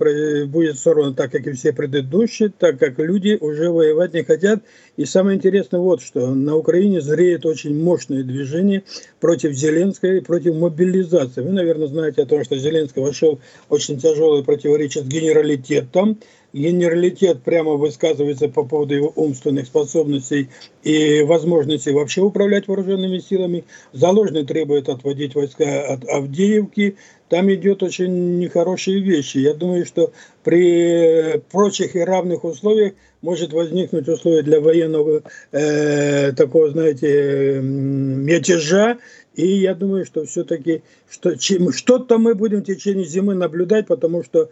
[0.46, 4.64] будет сорвана так, как и все предыдущие, так как люди уже воевать не хотят.
[4.96, 6.34] И самое интересное вот что.
[6.34, 8.84] На Украине зреет очень мощное движение
[9.20, 11.42] против Зеленской и против мобилизации.
[11.42, 13.40] Вы, наверное, знаете о том, что Зеленский вошел
[13.70, 16.20] очень тяжелое противоречие с генералитетом.
[16.54, 20.50] Генералитет прямо высказывается по поводу его умственных способностей
[20.84, 23.64] и возможности вообще управлять вооруженными силами.
[23.94, 26.98] Заложный требует отводить войска от Авдеевки
[27.32, 29.38] там идет очень нехорошие вещи.
[29.38, 30.12] Я думаю, что
[30.44, 32.92] при прочих и равных условиях
[33.22, 35.24] может возникнуть условия для военного
[35.54, 38.98] э, такого, знаете, мятежа.
[39.36, 44.50] И я думаю, что все-таки что, что-то мы будем в течение зимы наблюдать, потому что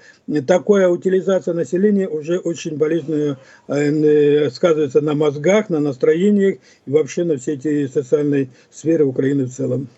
[0.47, 7.37] такая утилизация населения уже очень болезненно э, сказывается на мозгах, на настроениях и вообще на
[7.37, 9.89] все эти социальные сферы Украины в целом.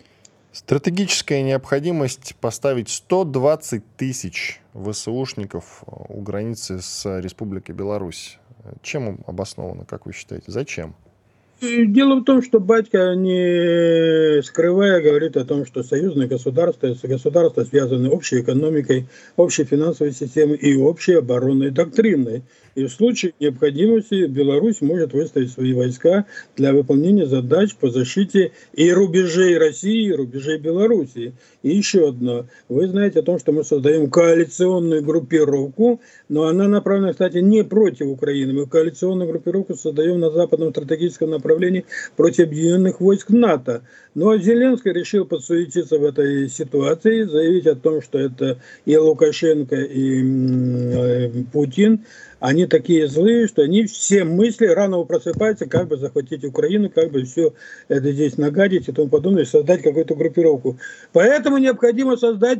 [0.50, 8.38] Стратегическая необходимость поставить 120 тысяч ВСУшников у границы с Республикой Беларусь.
[8.82, 10.50] Чем обосновано, как вы считаете?
[10.50, 10.94] Зачем?
[11.62, 18.10] Дело в том, что батька, не скрывая, говорит о том, что союзные государства, государства связаны
[18.10, 19.06] общей экономикой,
[19.36, 22.42] общей финансовой системой и общей оборонной доктриной.
[22.74, 28.90] И в случае необходимости Беларусь может выставить свои войска для выполнения задач по защите и
[28.92, 31.34] рубежей России, и рубежей Белоруссии.
[31.62, 32.46] И еще одно.
[32.68, 38.06] Вы знаете о том, что мы создаем коалиционную группировку, но она направлена, кстати, не против
[38.06, 38.52] Украины.
[38.52, 41.84] Мы коалиционную группировку создаем на западном стратегическом направлении
[42.16, 43.82] против объединенных войск НАТО.
[44.14, 48.96] Но ну, а Зеленский решил подсуетиться в этой ситуации, заявить о том, что это и
[48.96, 52.04] Лукашенко, и э, Путин–
[52.42, 57.22] они такие злые, что они все мысли рано просыпаются, как бы захватить Украину, как бы
[57.22, 57.54] все
[57.86, 60.76] это здесь нагадить и тому подобное, создать какую-то группировку.
[61.12, 62.58] Поэтому необходимо создать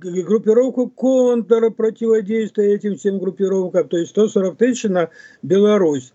[0.00, 5.10] группировку контрпротиводействия этим всем группировкам, то есть 140 тысяч на
[5.42, 6.12] Беларусь.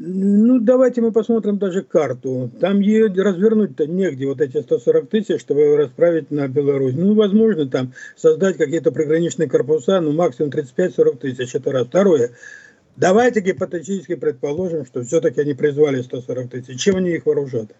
[0.00, 2.52] Ну, давайте мы посмотрим даже карту.
[2.60, 6.94] Там ее развернуть-то негде, вот эти 140 тысяч, чтобы расправить на Беларусь.
[6.94, 11.88] Ну, возможно, там создать какие-то приграничные корпуса, ну, максимум 35-40 тысяч, это раз.
[11.88, 12.30] Второе,
[12.98, 16.80] Давайте гипотетически предположим, что все-таки они призвали 140 тысяч.
[16.80, 17.70] Чем они их вооружат?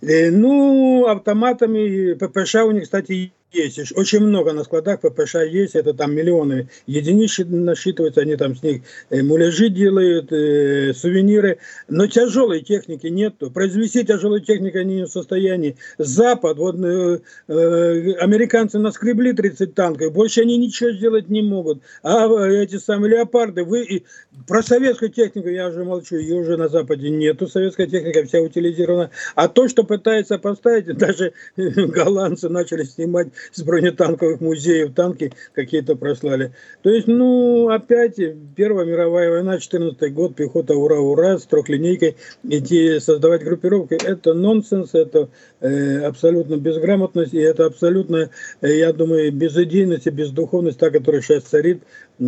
[0.00, 3.96] Э, ну, автоматами ППШ у них, кстати, есть.
[3.96, 5.74] Очень много на складах ППШ есть.
[5.74, 8.20] Это там миллионы единиц насчитываются.
[8.20, 11.58] Они там с них э, муляжи делают, э, сувениры.
[11.88, 13.34] Но тяжелой техники нет.
[13.52, 15.76] Произвести тяжелую технику они не в состоянии.
[15.98, 20.12] Запад, вот э, э, американцы наскребли 30 танков.
[20.12, 21.80] Больше они ничего сделать не могут.
[22.02, 24.04] А эти самые леопарды, вы и
[24.46, 26.16] про советскую технику я уже молчу.
[26.16, 27.46] Ее уже на Западе нету.
[27.46, 29.10] Советская техника вся утилизирована.
[29.34, 36.52] А то, что пытается поставить, даже голландцы начали снимать с бронетанковых музеев танки какие-то прослали.
[36.82, 38.18] То есть, ну, опять
[38.56, 45.28] Первая мировая война, 14 год, пехота ура-ура, с трехлинейкой идти создавать группировки, это нонсенс, это
[45.60, 48.30] э, абсолютно безграмотность, и это абсолютно,
[48.60, 51.82] э, я думаю, безыдейность и бездуховность, та, которая сейчас царит
[52.18, 52.24] э, в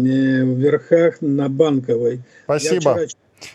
[0.59, 2.21] верхах на Банковой.
[2.45, 2.95] Спасибо.
[2.95, 3.07] Вчера...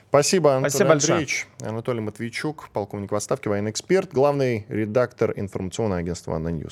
[0.09, 1.47] Спасибо, Анатолий Спасибо Андреевич.
[1.51, 1.71] Большое.
[1.71, 6.71] Анатолий Матвейчук, полковник в отставке, военный эксперт, главный редактор информационного агентства «ANNA News».